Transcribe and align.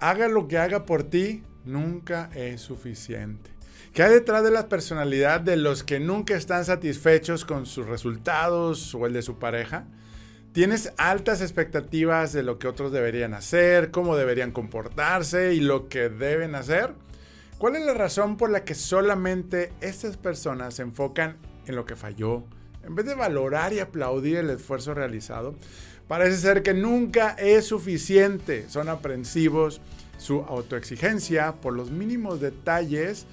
haga 0.00 0.28
lo 0.28 0.48
que 0.48 0.58
haga 0.58 0.86
por 0.86 1.04
ti, 1.04 1.44
nunca 1.64 2.30
es 2.34 2.60
suficiente. 2.62 3.50
¿Qué 3.92 4.02
hay 4.02 4.12
detrás 4.12 4.42
de 4.42 4.50
la 4.50 4.68
personalidad 4.68 5.40
de 5.40 5.56
los 5.56 5.82
que 5.82 6.00
nunca 6.00 6.34
están 6.34 6.64
satisfechos 6.64 7.44
con 7.44 7.66
sus 7.66 7.86
resultados 7.86 8.94
o 8.94 9.06
el 9.06 9.12
de 9.12 9.22
su 9.22 9.38
pareja? 9.38 9.84
Tienes 10.52 10.92
altas 10.96 11.42
expectativas 11.42 12.32
de 12.32 12.42
lo 12.42 12.58
que 12.58 12.66
otros 12.66 12.92
deberían 12.92 13.34
hacer, 13.34 13.90
cómo 13.90 14.16
deberían 14.16 14.52
comportarse 14.52 15.54
y 15.54 15.60
lo 15.60 15.88
que 15.88 16.08
deben 16.08 16.54
hacer. 16.54 16.94
¿Cuál 17.58 17.76
es 17.76 17.84
la 17.84 17.94
razón 17.94 18.36
por 18.36 18.50
la 18.50 18.64
que 18.64 18.74
solamente 18.74 19.72
estas 19.80 20.16
personas 20.16 20.74
se 20.74 20.82
enfocan 20.82 21.36
en 21.66 21.76
lo 21.76 21.84
que 21.84 21.94
falló, 21.94 22.44
en 22.84 22.94
vez 22.94 23.06
de 23.06 23.14
valorar 23.14 23.72
y 23.72 23.80
aplaudir 23.80 24.38
el 24.38 24.50
esfuerzo 24.50 24.94
realizado? 24.94 25.54
Parece 26.10 26.38
ser 26.38 26.64
que 26.64 26.74
nunca 26.74 27.36
es 27.38 27.66
suficiente. 27.66 28.68
Son 28.68 28.88
aprensivos, 28.88 29.80
su 30.18 30.40
autoexigencia 30.40 31.52
por 31.52 31.72
los 31.72 31.92
mínimos 31.92 32.40
detalles 32.40 33.26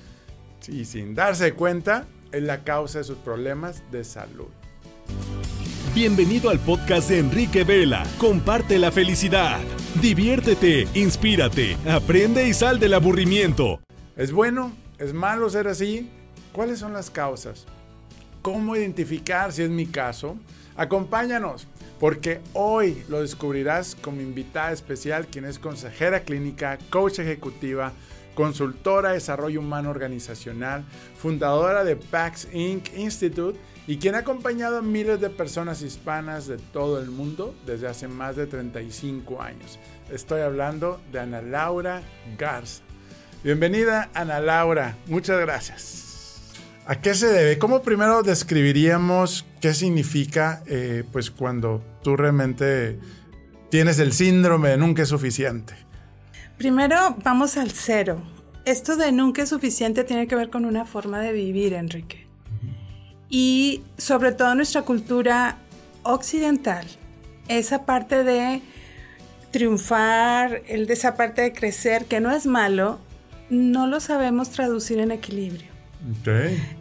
y 0.68 0.86
sin 0.86 1.16
darse 1.16 1.54
cuenta 1.54 2.06
es 2.32 2.44
la 2.44 2.64
causa 2.64 3.00
de 3.00 3.04
sus 3.04 3.18
problemas 3.18 3.82
de 3.92 4.04
salud. 4.04 4.50
Bienvenido 5.96 6.52
al 6.52 6.60
podcast 6.60 7.10
de 7.10 7.18
Enrique 7.18 7.64
Vela. 7.64 8.06
Comparte 8.20 8.78
la 8.78 8.92
felicidad. 8.92 9.58
Diviértete, 10.00 10.88
inspírate, 10.94 11.78
aprende 11.90 12.48
y 12.48 12.54
sal 12.54 12.80
del 12.80 12.94
aburrimiento. 12.94 13.80
¿Es 14.16 14.32
bueno? 14.32 14.72
¿Es 15.00 15.16
malo 15.16 15.50
ser 15.50 15.68
así? 15.68 16.12
¿Cuáles 16.52 16.78
son 16.78 16.94
las 16.94 17.10
causas? 17.10 17.66
¿Cómo 18.44 18.76
identificar 18.76 19.52
si 19.52 19.64
es 19.64 19.70
mi 19.72 19.88
caso? 19.88 20.38
Acompáñanos, 20.76 21.68
porque 22.00 22.42
hoy 22.54 23.04
lo 23.10 23.22
descubrirás 23.22 23.96
con 23.96 24.18
mi 24.18 24.24
invitada 24.24 24.72
especial, 24.72 25.28
quien 25.28 25.46
es 25.46 25.60
consejera 25.60 26.22
clínica, 26.22 26.78
coach 26.90 27.20
ejecutiva, 27.20 27.94
consultora 28.36 29.10
de 29.10 29.16
desarrollo 29.16 29.60
humano 29.60 29.90
organizacional, 29.90 30.86
fundadora 31.18 31.84
de 31.84 31.96
PAX 31.96 32.48
Inc. 32.54 32.96
Institute 32.96 33.60
y 33.88 33.98
quien 33.98 34.14
ha 34.16 34.20
acompañado 34.20 34.78
a 34.78 34.82
miles 34.82 35.20
de 35.20 35.30
personas 35.30 35.82
hispanas 35.82 36.46
de 36.46 36.58
todo 36.58 37.00
el 37.00 37.10
mundo 37.10 37.56
desde 37.66 37.88
hace 37.88 38.08
más 38.08 38.36
de 38.36 38.46
35 38.46 39.42
años. 39.42 39.80
Estoy 40.12 40.42
hablando 40.42 41.02
de 41.12 41.20
Ana 41.20 41.42
Laura 41.42 42.04
Garza. 42.38 42.84
Bienvenida 43.44 44.10
Ana 44.14 44.40
Laura, 44.40 44.98
muchas 45.08 45.40
gracias. 45.40 46.07
¿A 46.88 47.02
qué 47.02 47.14
se 47.14 47.28
debe? 47.28 47.58
¿Cómo 47.58 47.82
primero 47.82 48.24
describiríamos 48.24 49.46
qué 49.60 49.74
significa 49.74 50.64
eh, 50.68 51.04
pues 51.12 51.30
cuando 51.30 51.84
tú 52.02 52.16
realmente 52.16 53.00
tienes 53.70 54.00
el 54.00 54.14
síndrome 54.14 54.70
de 54.70 54.78
nunca 54.78 55.04
es 55.04 55.10
suficiente? 55.10 55.74
Primero 56.58 57.18
vamos 57.24 57.58
al 57.58 57.72
cero. 57.72 58.22
Esto 58.66 58.96
de 58.96 59.12
nunca 59.12 59.44
es 59.44 59.50
suficiente 59.50 60.04
tiene 60.04 60.28
que 60.28 60.36
ver 60.36 60.50
con 60.50 60.66
una 60.66 60.86
forma 60.86 61.20
de 61.20 61.34
vivir, 61.34 61.74
Enrique 61.74 62.28
y 63.30 63.84
sobre 63.98 64.32
todo 64.32 64.56
nuestra 64.56 64.84
cultura 64.84 65.58
occidental, 66.04 66.86
esa 67.48 67.86
parte 67.86 68.24
de 68.24 68.62
triunfar, 69.52 70.62
esa 70.68 71.16
parte 71.16 71.42
de 71.42 71.54
crecer, 71.54 72.06
que 72.06 72.20
no 72.20 72.32
es 72.32 72.46
malo, 72.46 73.00
no 73.50 73.88
lo 73.88 74.00
sabemos 74.00 74.50
traducir 74.50 75.00
en 75.00 75.12
equilibrio. 75.12 75.77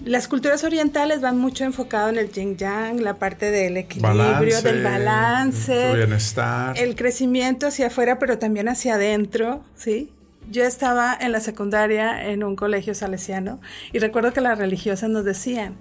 Las 0.04 0.28
culturas 0.28 0.62
orientales 0.64 1.20
van 1.20 1.38
mucho 1.38 1.64
enfocado 1.64 2.08
en 2.08 2.18
el 2.18 2.30
yin 2.30 2.56
yang, 2.56 3.00
la 3.00 3.14
parte 3.14 3.50
del 3.50 3.76
equilibrio, 3.76 4.62
del 4.62 4.82
balance, 4.82 5.94
bienestar, 5.94 6.78
el 6.78 6.94
crecimiento 6.94 7.66
hacia 7.66 7.88
afuera, 7.88 8.18
pero 8.18 8.38
también 8.38 8.68
hacia 8.68 8.94
adentro, 8.94 9.64
¿sí? 9.74 10.12
Yo 10.50 10.62
estaba 10.64 11.16
en 11.18 11.32
la 11.32 11.40
secundaria 11.40 12.28
en 12.28 12.44
un 12.44 12.54
colegio 12.54 12.94
salesiano 12.94 13.60
y 13.92 13.98
recuerdo 13.98 14.32
que 14.32 14.40
las 14.40 14.58
religiosas 14.58 15.10
nos 15.10 15.24
decían, 15.24 15.76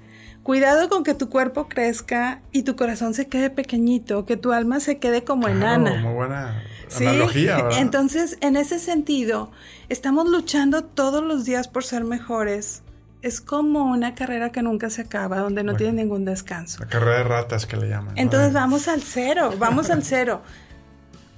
Cuidado 0.46 0.90
con 0.90 1.04
que 1.04 1.16
tu 1.16 1.28
cuerpo 1.28 1.68
crezca 1.68 2.40
y 2.52 2.62
tu 2.62 2.76
corazón 2.76 3.16
se 3.16 3.28
quede 3.28 3.50
pequeñito, 3.50 4.28
que 4.28 4.38
tu 4.38 4.52
alma 4.52 4.80
se 4.80 5.00
quede 5.00 5.24
como 5.24 5.48
enana. 5.48 6.02
Muy 6.04 6.14
buena 6.14 6.64
analogía, 6.96 7.56
¿verdad? 7.56 7.80
Entonces, 7.80 8.38
en 8.42 8.56
ese 8.56 8.78
sentido, 8.78 9.50
estamos 9.90 10.30
luchando 10.30 10.84
todos 10.84 11.24
los 11.24 11.46
días 11.46 11.68
por 11.68 11.84
ser 11.84 12.04
mejores. 12.04 12.84
Es 13.26 13.42
como 13.42 13.86
una 13.86 14.14
carrera 14.14 14.52
que 14.52 14.62
nunca 14.62 14.92
se 14.92 15.02
acaba, 15.02 15.40
donde 15.40 15.64
no 15.64 15.76
tiene 15.76 16.04
ningún 16.04 16.26
descanso. 16.26 16.80
La 16.80 16.88
carrera 16.88 17.18
de 17.18 17.24
ratas 17.24 17.66
que 17.66 17.76
le 17.76 17.90
llaman. 17.90 18.16
Entonces, 18.18 18.54
vamos 18.54 18.88
al 18.88 19.02
cero, 19.02 19.52
vamos 19.58 19.90
al 19.90 20.04
cero. 20.04 20.44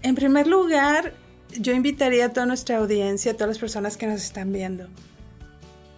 En 0.02 0.14
primer 0.14 0.48
lugar, 0.48 1.14
yo 1.58 1.72
invitaría 1.72 2.26
a 2.26 2.30
toda 2.30 2.46
nuestra 2.46 2.78
audiencia, 2.78 3.32
a 3.32 3.36
todas 3.36 3.48
las 3.48 3.60
personas 3.60 3.96
que 3.96 4.06
nos 4.06 4.22
están 4.22 4.52
viendo. 4.52 4.88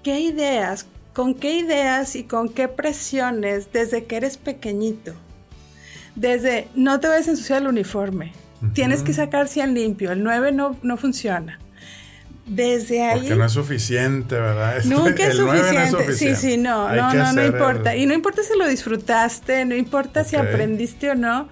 ¿Qué 0.03 0.19
ideas, 0.19 0.85
con 1.13 1.33
qué 1.33 1.57
ideas 1.57 2.15
y 2.15 2.23
con 2.23 2.49
qué 2.49 2.67
presiones 2.67 3.73
desde 3.73 4.05
que 4.05 4.17
eres 4.17 4.37
pequeñito. 4.37 5.13
Desde 6.15 6.67
no 6.75 6.99
te 6.99 7.07
vayas 7.07 7.27
a 7.27 7.31
ensuciar 7.31 7.61
el 7.61 7.67
uniforme, 7.67 8.33
tienes 8.73 9.01
que 9.01 9.13
sacar 9.13 9.47
100 9.47 9.73
limpio, 9.73 10.11
el 10.11 10.23
9 10.23 10.51
no, 10.51 10.77
no 10.83 10.97
funciona. 10.97 11.59
Desde 12.49 13.03
ahí. 13.03 13.19
Porque 13.19 13.35
no 13.35 13.45
es 13.45 13.51
suficiente, 13.51 14.35
¿verdad? 14.35 14.77
Este, 14.77 14.89
nunca 14.89 15.27
es, 15.27 15.35
suficiente. 15.35 16.13
Sí, 16.13 16.35
sí, 16.35 16.57
no, 16.57 16.91
no, 16.91 17.13
no, 17.13 17.33
no 17.33 17.45
importa. 17.45 17.95
Y 17.95 18.07
no 18.07 18.13
importa 18.15 18.41
si 18.41 18.57
lo 18.57 18.67
disfrutaste, 18.67 19.65
no 19.65 19.75
importa 19.75 20.23
si 20.23 20.35
aprendiste 20.35 21.11
o 21.11 21.15
no. 21.15 21.47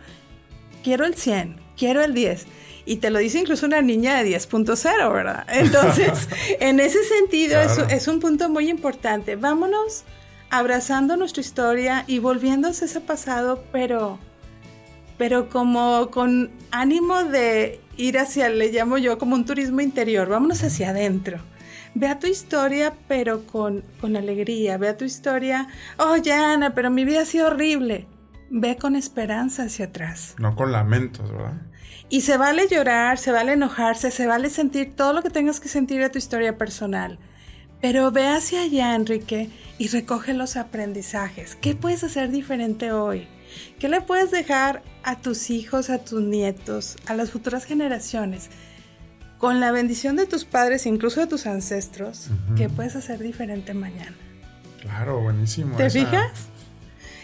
Quiero 0.83 1.05
el 1.05 1.15
100, 1.15 1.61
quiero 1.77 2.03
el 2.03 2.15
10. 2.15 2.47
Y 2.85 2.95
te 2.95 3.11
lo 3.11 3.19
dice 3.19 3.39
incluso 3.39 3.67
una 3.67 3.81
niña 3.81 4.23
de 4.23 4.29
10.0, 4.29 5.13
¿verdad? 5.13 5.45
Entonces, 5.49 6.27
en 6.59 6.79
ese 6.79 7.03
sentido 7.03 7.59
es, 7.61 8.07
un 8.07 8.19
punto 8.19 8.49
muy 8.49 8.67
importante. 8.69 9.35
Vámonos 9.35 10.03
abrazando 10.49 11.15
nuestra 11.15 11.41
historia 11.41 12.05
y 12.07 12.17
volviéndose 12.19 12.85
ese 12.85 13.01
pasado, 13.01 13.63
pero, 13.71 14.17
pero 15.17 15.49
como 15.49 16.09
con 16.09 16.49
ánimo 16.71 17.23
de 17.23 17.81
ir 17.97 18.17
hacia, 18.17 18.49
le 18.49 18.71
llamo 18.71 18.97
yo 18.97 19.17
como 19.17 19.35
un 19.35 19.45
turismo 19.45 19.81
interior, 19.81 20.29
vámonos 20.29 20.63
hacia 20.63 20.89
adentro. 20.89 21.39
Ve 21.93 22.07
a 22.07 22.19
tu 22.19 22.27
historia, 22.27 22.93
pero 23.07 23.45
con, 23.47 23.83
con 23.99 24.15
alegría. 24.15 24.77
Ve 24.77 24.89
a 24.89 24.97
tu 24.97 25.05
historia, 25.05 25.67
oh, 25.97 26.15
Ana, 26.31 26.75
pero 26.75 26.91
mi 26.91 27.05
vida 27.05 27.21
ha 27.21 27.25
sido 27.25 27.47
horrible. 27.47 28.05
Ve 28.49 28.77
con 28.77 28.95
esperanza 28.95 29.63
hacia 29.63 29.85
atrás. 29.85 30.35
No 30.37 30.55
con 30.55 30.71
lamentos, 30.71 31.31
¿verdad? 31.31 31.61
Y 32.09 32.21
se 32.21 32.37
vale 32.37 32.67
llorar, 32.69 33.17
se 33.17 33.31
vale 33.31 33.53
enojarse, 33.53 34.11
se 34.11 34.27
vale 34.27 34.49
sentir 34.49 34.95
todo 34.95 35.11
lo 35.11 35.23
que 35.23 35.29
tengas 35.29 35.59
que 35.59 35.67
sentir 35.67 35.99
de 35.99 36.09
tu 36.09 36.17
historia 36.17 36.57
personal. 36.57 37.19
Pero 37.81 38.11
ve 38.11 38.27
hacia 38.27 38.61
allá, 38.61 38.95
Enrique, 38.95 39.49
y 39.77 39.87
recoge 39.87 40.33
los 40.33 40.55
aprendizajes. 40.55 41.55
¿Qué 41.55 41.75
puedes 41.75 42.03
hacer 42.03 42.31
diferente 42.31 42.91
hoy? 42.91 43.27
¿Qué 43.79 43.89
le 43.89 44.01
puedes 44.01 44.31
dejar 44.31 44.83
a 45.03 45.17
tus 45.17 45.49
hijos, 45.49 45.89
a 45.89 45.99
tus 45.99 46.21
nietos, 46.21 46.97
a 47.05 47.13
las 47.13 47.31
futuras 47.31 47.65
generaciones? 47.65 48.49
Con 49.37 49.59
la 49.59 49.71
bendición 49.71 50.15
de 50.15 50.25
tus 50.25 50.45
padres, 50.45 50.85
incluso 50.85 51.19
de 51.19 51.27
tus 51.27 51.45
ancestros, 51.45 52.29
¿qué 52.55 52.69
puedes 52.69 52.95
hacer 52.95 53.19
diferente 53.19 53.73
mañana? 53.73 54.15
Claro, 54.81 55.21
buenísimo. 55.21 55.77
¿Te 55.77 55.89
fijas? 55.89 56.47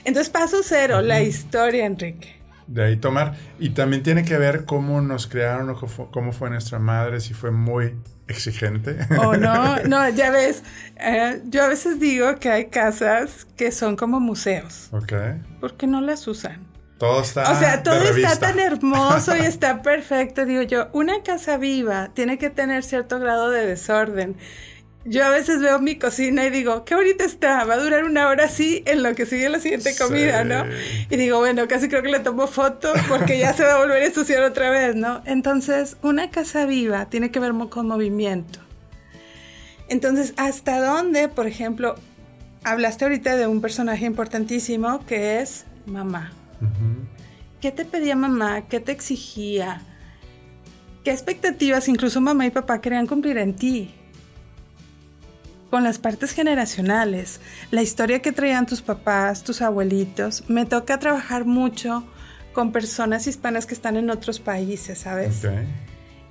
Entonces, 0.03 0.29
paso 0.29 0.57
cero, 0.63 1.01
la 1.01 1.21
historia, 1.21 1.85
Enrique 1.85 2.43
de 2.67 2.83
ahí 2.83 2.97
tomar. 2.97 3.35
Y 3.59 3.69
también 3.69 4.03
tiene 4.03 4.23
que 4.23 4.37
ver 4.37 4.65
cómo 4.65 5.01
nos 5.01 5.27
crearon 5.27 5.69
o 5.69 6.11
cómo 6.11 6.31
fue 6.31 6.49
nuestra 6.49 6.79
madre, 6.79 7.19
si 7.19 7.33
fue 7.33 7.51
muy 7.51 7.95
exigente. 8.27 8.97
Oh, 9.19 9.35
no, 9.35 9.77
no, 9.87 10.09
ya 10.09 10.31
ves, 10.31 10.63
eh, 10.97 11.41
yo 11.45 11.63
a 11.63 11.67
veces 11.67 11.99
digo 11.99 12.35
que 12.39 12.49
hay 12.49 12.65
casas 12.65 13.47
que 13.57 13.71
son 13.71 13.95
como 13.95 14.19
museos. 14.19 14.89
Ok. 14.91 15.13
Porque 15.59 15.87
no 15.87 16.01
las 16.01 16.27
usan. 16.27 16.73
Todo 16.97 17.21
está. 17.21 17.51
O 17.51 17.55
sea, 17.59 17.83
todo 17.83 18.01
está 18.01 18.39
tan 18.39 18.59
hermoso 18.59 19.35
y 19.35 19.39
está 19.45 19.81
perfecto. 19.81 20.45
Digo 20.45 20.61
yo, 20.61 20.87
una 20.93 21.21
casa 21.23 21.57
viva 21.57 22.11
tiene 22.13 22.37
que 22.37 22.49
tener 22.49 22.83
cierto 22.83 23.19
grado 23.19 23.49
de 23.49 23.65
desorden. 23.65 24.37
Yo 25.05 25.25
a 25.25 25.29
veces 25.29 25.59
veo 25.59 25.79
mi 25.79 25.97
cocina 25.97 26.45
y 26.45 26.49
digo, 26.49 26.85
qué 26.85 26.95
bonita 26.95 27.25
está, 27.25 27.65
va 27.65 27.73
a 27.73 27.77
durar 27.77 28.05
una 28.05 28.29
hora 28.29 28.45
así 28.45 28.83
en 28.85 29.03
lo 29.03 29.13
que 29.15 29.25
sigue 29.25 29.49
la 29.49 29.59
siguiente 29.59 29.93
comida, 29.97 30.45
¿no? 30.45 30.63
Y 31.09 31.17
digo, 31.17 31.39
bueno, 31.39 31.67
casi 31.67 31.89
creo 31.89 32.01
que 32.01 32.09
le 32.09 32.21
tomo 32.21 32.47
foto 32.47 32.93
porque 33.09 33.37
ya 33.37 33.51
se 33.51 33.63
va 33.63 33.73
a 33.73 33.77
volver 33.79 34.01
a 34.01 34.05
ensuciar 34.05 34.43
otra 34.43 34.69
vez, 34.69 34.95
¿no? 34.95 35.21
Entonces, 35.25 35.97
una 36.03 36.29
casa 36.29 36.65
viva 36.65 37.09
tiene 37.09 37.31
que 37.31 37.41
ver 37.41 37.51
con 37.69 37.87
movimiento. 37.87 38.59
Entonces, 39.89 40.33
¿hasta 40.37 40.79
dónde, 40.79 41.27
por 41.27 41.47
ejemplo, 41.47 41.95
hablaste 42.63 43.03
ahorita 43.03 43.35
de 43.35 43.47
un 43.47 43.59
personaje 43.59 44.05
importantísimo 44.05 45.05
que 45.05 45.41
es 45.41 45.65
mamá? 45.85 46.31
¿Qué 47.59 47.71
te 47.71 47.83
pedía 47.83 48.15
mamá? 48.15 48.69
¿Qué 48.69 48.79
te 48.79 48.93
exigía? 48.93 49.81
¿Qué 51.03 51.11
expectativas 51.11 51.89
incluso 51.89 52.21
mamá 52.21 52.45
y 52.45 52.51
papá 52.51 52.79
querían 52.79 53.05
cumplir 53.05 53.37
en 53.37 53.53
ti? 53.53 53.93
Con 55.73 55.83
las 55.83 55.97
partes 55.97 56.33
generacionales, 56.33 57.39
la 57.71 57.81
historia 57.81 58.21
que 58.21 58.31
traían 58.31 58.67
tus 58.67 58.83
papás, 58.83 59.43
tus 59.43 59.63
abuelitos. 59.63 60.47
Me 60.47 60.67
toca 60.67 60.99
trabajar 60.99 61.45
mucho 61.45 62.03
con 62.53 62.71
personas 62.71 63.25
hispanas 63.25 63.65
que 63.65 63.73
están 63.73 63.97
en 63.97 64.11
otros 64.11 64.39
países, 64.39 64.99
¿sabes? 64.99 65.41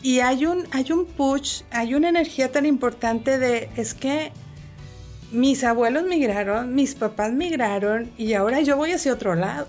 Y 0.01 0.21
hay 0.21 0.47
un, 0.47 0.69
hay 0.71 0.93
un 0.93 1.07
push, 1.07 1.63
hay 1.73 1.97
una 1.97 2.09
energía 2.09 2.53
tan 2.53 2.67
importante 2.67 3.37
de, 3.41 3.69
es 3.77 3.95
que 3.95 4.31
mis 5.33 5.65
abuelos 5.65 6.05
migraron, 6.05 6.77
mis 6.77 6.95
papás 6.95 7.33
migraron 7.33 8.13
y 8.17 8.35
ahora 8.35 8.61
yo 8.61 8.77
voy 8.77 8.93
hacia 8.93 9.13
otro 9.13 9.35
lado. 9.35 9.67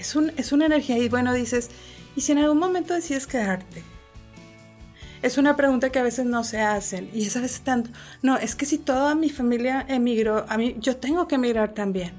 Es, 0.00 0.16
un, 0.16 0.32
es 0.36 0.50
una 0.50 0.66
energía 0.66 0.98
y 0.98 1.08
bueno, 1.08 1.32
dices, 1.32 1.70
¿y 2.16 2.22
si 2.22 2.32
en 2.32 2.38
algún 2.38 2.58
momento 2.58 2.92
decides 2.92 3.28
quedarte? 3.28 3.84
Es 5.22 5.38
una 5.38 5.56
pregunta 5.56 5.90
que 5.90 6.00
a 6.00 6.02
veces 6.02 6.26
no 6.26 6.42
se 6.44 6.60
hacen 6.60 7.08
y 7.14 7.26
es 7.26 7.36
a 7.36 7.40
veces 7.40 7.60
tanto, 7.62 7.90
no, 8.22 8.36
es 8.36 8.56
que 8.56 8.66
si 8.66 8.76
toda 8.76 9.14
mi 9.14 9.30
familia 9.30 9.86
emigró, 9.88 10.44
a 10.48 10.58
mí 10.58 10.76
yo 10.80 10.96
tengo 10.96 11.28
que 11.28 11.36
emigrar 11.36 11.72
también. 11.72 12.12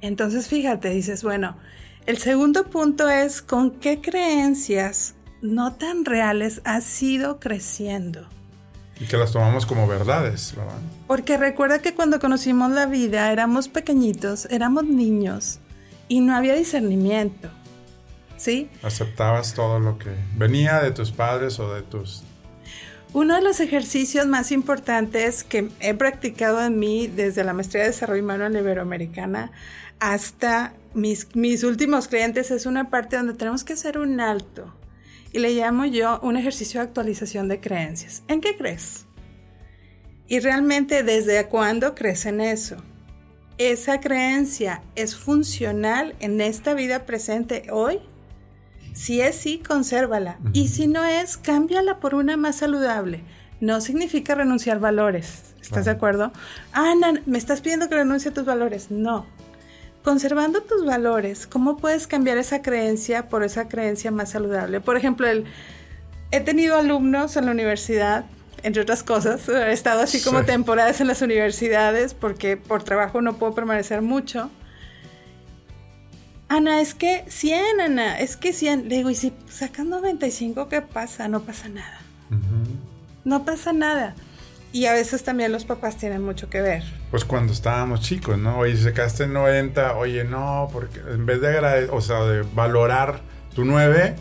Entonces 0.00 0.48
fíjate, 0.48 0.90
dices, 0.90 1.22
bueno, 1.22 1.56
el 2.04 2.18
segundo 2.18 2.64
punto 2.64 3.08
es 3.08 3.42
con 3.42 3.70
qué 3.70 4.00
creencias 4.00 5.14
no 5.40 5.74
tan 5.74 6.04
reales 6.04 6.60
has 6.64 7.02
ido 7.02 7.38
creciendo. 7.38 8.26
Y 9.00 9.06
que 9.06 9.16
las 9.16 9.32
tomamos 9.32 9.66
como 9.66 9.86
verdades, 9.86 10.54
¿verdad? 10.56 10.78
Porque 11.06 11.36
recuerda 11.36 11.80
que 11.80 11.94
cuando 11.94 12.20
conocimos 12.20 12.70
la 12.70 12.86
vida 12.86 13.32
éramos 13.32 13.68
pequeñitos, 13.68 14.46
éramos 14.46 14.84
niños 14.84 15.60
y 16.08 16.20
no 16.20 16.34
había 16.34 16.54
discernimiento. 16.54 17.48
¿Sí? 18.36 18.68
Aceptabas 18.82 19.54
todo 19.54 19.78
lo 19.78 19.98
que 19.98 20.10
venía 20.36 20.80
de 20.80 20.90
tus 20.90 21.12
padres 21.12 21.60
o 21.60 21.72
de 21.72 21.82
tus... 21.82 22.24
Uno 23.14 23.34
de 23.34 23.42
los 23.42 23.60
ejercicios 23.60 24.26
más 24.26 24.52
importantes 24.52 25.44
que 25.44 25.68
he 25.80 25.92
practicado 25.92 26.64
en 26.64 26.78
mí 26.78 27.08
desde 27.08 27.44
la 27.44 27.52
maestría 27.52 27.82
de 27.82 27.90
desarrollo 27.90 28.22
humano 28.22 28.46
en 28.46 28.56
Iberoamericana 28.56 29.52
hasta 30.00 30.72
mis, 30.94 31.28
mis 31.36 31.62
últimos 31.62 32.08
clientes 32.08 32.50
es 32.50 32.64
una 32.64 32.88
parte 32.88 33.16
donde 33.16 33.34
tenemos 33.34 33.64
que 33.64 33.74
hacer 33.74 33.98
un 33.98 34.18
alto 34.18 34.74
y 35.30 35.40
le 35.40 35.50
llamo 35.52 35.84
yo 35.84 36.20
un 36.22 36.38
ejercicio 36.38 36.80
de 36.80 36.86
actualización 36.86 37.48
de 37.48 37.60
creencias. 37.60 38.22
¿En 38.28 38.40
qué 38.40 38.56
crees? 38.56 39.04
Y 40.26 40.40
realmente 40.40 41.02
desde 41.02 41.46
cuándo 41.48 41.94
crees 41.94 42.24
en 42.24 42.40
eso. 42.40 42.76
¿Esa 43.58 44.00
creencia 44.00 44.82
es 44.94 45.16
funcional 45.16 46.16
en 46.20 46.40
esta 46.40 46.72
vida 46.72 47.04
presente 47.04 47.66
hoy? 47.70 48.00
Si 48.92 49.20
es 49.20 49.36
sí, 49.36 49.58
consérvala. 49.58 50.38
Y 50.52 50.68
si 50.68 50.86
no 50.86 51.04
es, 51.04 51.36
cámbiala 51.36 51.98
por 52.00 52.14
una 52.14 52.36
más 52.36 52.56
saludable. 52.56 53.22
No 53.60 53.80
significa 53.80 54.34
renunciar 54.34 54.80
valores. 54.80 55.54
¿Estás 55.60 55.84
de 55.84 55.92
acuerdo? 55.92 56.32
Ana, 56.72 57.22
me 57.24 57.38
estás 57.38 57.60
pidiendo 57.60 57.88
que 57.88 57.94
renuncie 57.94 58.30
a 58.30 58.34
tus 58.34 58.44
valores. 58.44 58.90
No, 58.90 59.26
conservando 60.02 60.62
tus 60.62 60.84
valores, 60.84 61.46
¿cómo 61.46 61.76
puedes 61.76 62.06
cambiar 62.06 62.38
esa 62.38 62.62
creencia 62.62 63.28
por 63.28 63.44
esa 63.44 63.68
creencia 63.68 64.10
más 64.10 64.30
saludable? 64.30 64.80
Por 64.80 64.96
ejemplo, 64.96 65.26
el, 65.28 65.44
he 66.30 66.40
tenido 66.40 66.76
alumnos 66.76 67.36
en 67.36 67.46
la 67.46 67.52
universidad, 67.52 68.24
entre 68.62 68.82
otras 68.82 69.02
cosas, 69.02 69.48
he 69.48 69.72
estado 69.72 70.00
así 70.00 70.20
como 70.22 70.44
temporadas 70.44 71.00
en 71.00 71.06
las 71.06 71.22
universidades 71.22 72.14
porque 72.14 72.56
por 72.56 72.82
trabajo 72.82 73.22
no 73.22 73.34
puedo 73.34 73.54
permanecer 73.54 74.02
mucho. 74.02 74.50
Ana, 76.52 76.82
es 76.82 76.92
que 76.92 77.24
100, 77.28 77.80
Ana, 77.80 78.18
es 78.18 78.36
que 78.36 78.52
100. 78.52 78.90
Le 78.90 78.96
digo, 78.96 79.08
¿y 79.08 79.14
si 79.14 79.32
sacan 79.48 79.88
95 79.88 80.68
qué 80.68 80.82
pasa? 80.82 81.26
No 81.26 81.40
pasa 81.44 81.70
nada. 81.70 82.02
No 83.24 83.46
pasa 83.46 83.72
nada. 83.72 84.14
Y 84.70 84.84
a 84.84 84.92
veces 84.92 85.24
también 85.24 85.50
los 85.50 85.64
papás 85.64 85.96
tienen 85.96 86.22
mucho 86.22 86.50
que 86.50 86.60
ver. 86.60 86.82
Pues 87.10 87.24
cuando 87.24 87.54
estábamos 87.54 88.02
chicos, 88.02 88.36
¿no? 88.36 88.58
Oye, 88.58 88.76
sacaste 88.76 89.26
90, 89.26 89.96
oye, 89.96 90.24
no, 90.24 90.68
porque 90.70 91.00
en 91.00 91.24
vez 91.24 91.40
de 91.40 91.48
agradecer, 91.48 91.88
o 91.90 92.02
sea, 92.02 92.22
de 92.24 92.42
valorar 92.42 93.22
tu 93.54 93.64
9, 93.64 94.14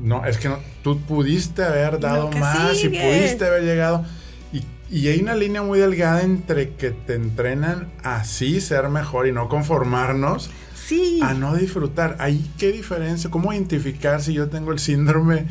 no, 0.00 0.26
es 0.26 0.38
que 0.38 0.48
no, 0.48 0.58
tú 0.82 1.02
pudiste 1.02 1.62
haber 1.62 2.00
dado 2.00 2.32
más 2.32 2.82
y 2.82 2.88
pudiste 2.88 3.46
haber 3.46 3.62
llegado. 3.62 4.04
Y, 4.52 4.64
y, 4.90 5.06
hay 5.06 5.20
una 5.20 5.36
línea 5.36 5.62
muy 5.62 5.78
delgada 5.78 6.22
entre 6.22 6.70
que 6.70 6.90
te 6.90 7.14
entrenan 7.14 7.92
a 8.02 8.24
sí 8.24 8.60
ser 8.60 8.88
mejor 8.88 9.28
y 9.28 9.32
no 9.32 9.48
conformarnos. 9.48 10.50
Sí. 10.86 11.20
A 11.22 11.32
no 11.32 11.56
disfrutar. 11.56 12.16
¿Ahí 12.18 12.50
qué 12.58 12.70
diferencia? 12.70 13.30
¿Cómo 13.30 13.52
identificar 13.52 14.20
si 14.20 14.34
yo 14.34 14.48
tengo 14.50 14.72
el 14.72 14.78
síndrome 14.78 15.46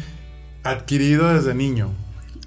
adquirido 0.64 1.34
desde 1.34 1.56
niño? 1.56 1.90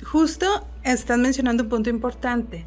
Justo 0.04 0.46
estás 0.84 1.18
mencionando 1.18 1.64
un 1.64 1.68
punto 1.68 1.90
importante. 1.90 2.64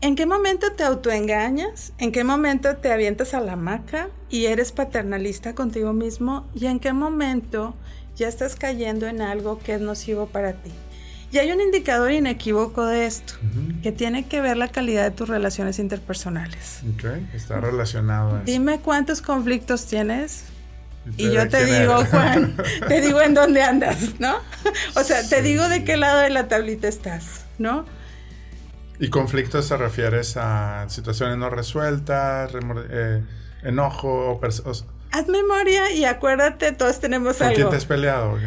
¿En 0.00 0.16
qué 0.16 0.26
momento 0.26 0.72
te 0.72 0.82
autoengañas? 0.82 1.92
¿En 1.98 2.10
qué 2.10 2.24
momento 2.24 2.76
te 2.78 2.90
avientas 2.90 3.34
a 3.34 3.40
la 3.40 3.52
hamaca 3.52 4.08
y 4.30 4.46
eres 4.46 4.72
paternalista 4.72 5.54
contigo 5.54 5.92
mismo? 5.92 6.48
¿Y 6.54 6.66
en 6.66 6.80
qué 6.80 6.92
momento 6.92 7.74
ya 8.16 8.26
estás 8.26 8.56
cayendo 8.56 9.06
en 9.06 9.20
algo 9.20 9.58
que 9.58 9.74
es 9.74 9.80
nocivo 9.80 10.26
para 10.26 10.54
ti? 10.54 10.72
Y 11.32 11.38
hay 11.38 11.52
un 11.52 11.60
indicador 11.60 12.10
inequívoco 12.10 12.84
de 12.86 13.06
esto, 13.06 13.34
que 13.82 13.92
tiene 13.92 14.26
que 14.26 14.40
ver 14.40 14.56
la 14.56 14.68
calidad 14.68 15.04
de 15.04 15.10
tus 15.12 15.28
relaciones 15.28 15.78
interpersonales. 15.78 16.80
Ok, 16.94 17.04
está 17.34 17.60
relacionado 17.60 18.34
a 18.34 18.36
eso. 18.38 18.46
Dime 18.46 18.80
cuántos 18.80 19.22
conflictos 19.22 19.86
tienes 19.86 20.44
y 21.16 21.30
yo 21.30 21.48
te 21.48 21.64
digo, 21.64 22.04
Juan, 22.04 22.56
te 22.88 23.00
digo 23.00 23.20
en 23.22 23.34
dónde 23.34 23.62
andas, 23.62 24.18
¿no? 24.18 24.36
O 24.96 25.02
sea, 25.02 25.26
te 25.26 25.42
digo 25.42 25.68
de 25.68 25.84
qué 25.84 25.96
lado 25.96 26.20
de 26.20 26.30
la 26.30 26.48
tablita 26.48 26.88
estás, 26.88 27.46
¿no? 27.58 27.86
¿Y 28.98 29.08
conflictos 29.08 29.66
se 29.66 29.76
refieres 29.76 30.36
a 30.36 30.86
situaciones 30.88 31.38
no 31.38 31.48
resueltas, 31.48 32.52
eh, 32.90 33.22
enojo 33.62 34.32
o, 34.32 34.40
Haz 35.12 35.26
memoria 35.28 35.90
y 35.92 36.04
acuérdate, 36.04 36.72
todos 36.72 37.00
tenemos 37.00 37.38
¿Con 37.38 37.48
algo. 37.48 37.56
quién 37.56 37.70
te 37.70 37.76
has 37.76 37.84
peleado? 37.84 38.38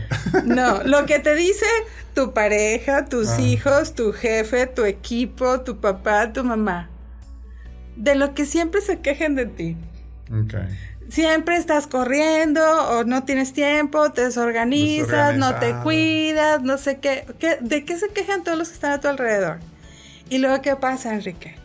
no, 0.46 0.84
lo 0.86 1.06
que 1.06 1.20
te 1.20 1.36
dice 1.36 1.66
tu 2.14 2.34
pareja, 2.34 3.06
tus 3.06 3.30
ah. 3.30 3.42
hijos, 3.42 3.96
tu 3.96 4.14
jefe, 4.14 4.68
tu 4.68 4.86
equipo, 4.86 5.62
tu 5.62 5.80
papá, 5.80 6.32
tu 6.32 6.44
mamá. 6.44 6.90
De 7.96 8.16
lo 8.16 8.34
que 8.34 8.46
siempre 8.46 8.82
se 8.82 9.00
quejen 9.00 9.36
de 9.36 9.46
ti. 9.46 9.78
Okay 10.46 10.68
siempre 11.10 11.58
estás 11.58 11.88
corriendo 11.88 12.62
o 12.90 13.04
no 13.04 13.24
tienes 13.24 13.54
tiempo, 13.54 14.12
te 14.12 14.26
desorganizas, 14.26 15.38
no 15.38 15.56
te 15.60 15.76
cuidas, 15.84 16.62
no 16.64 16.78
sé 16.78 16.98
qué, 16.98 17.26
¿De 17.62 17.86
qué 17.86 17.98
se 17.98 18.10
quejan 18.10 18.44
todos 18.44 18.58
los 18.58 18.70
que 18.70 18.76
están 18.76 18.94
a 18.94 19.00
tu 19.00 19.08
alrededor? 19.08 19.60
Y 20.30 20.40
luego, 20.40 20.62
¿qué 20.62 20.76
pasa, 20.76 21.14
Enrique? 21.14 21.56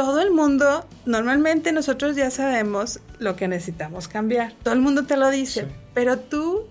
Todo 0.00 0.22
el 0.22 0.30
mundo, 0.30 0.86
normalmente 1.04 1.72
nosotros 1.72 2.16
ya 2.16 2.30
sabemos 2.30 3.00
lo 3.18 3.36
que 3.36 3.48
necesitamos 3.48 4.08
cambiar. 4.08 4.54
Todo 4.62 4.72
el 4.72 4.80
mundo 4.80 5.04
te 5.04 5.18
lo 5.18 5.28
dice, 5.28 5.66
pero 5.92 6.18
tú 6.18 6.64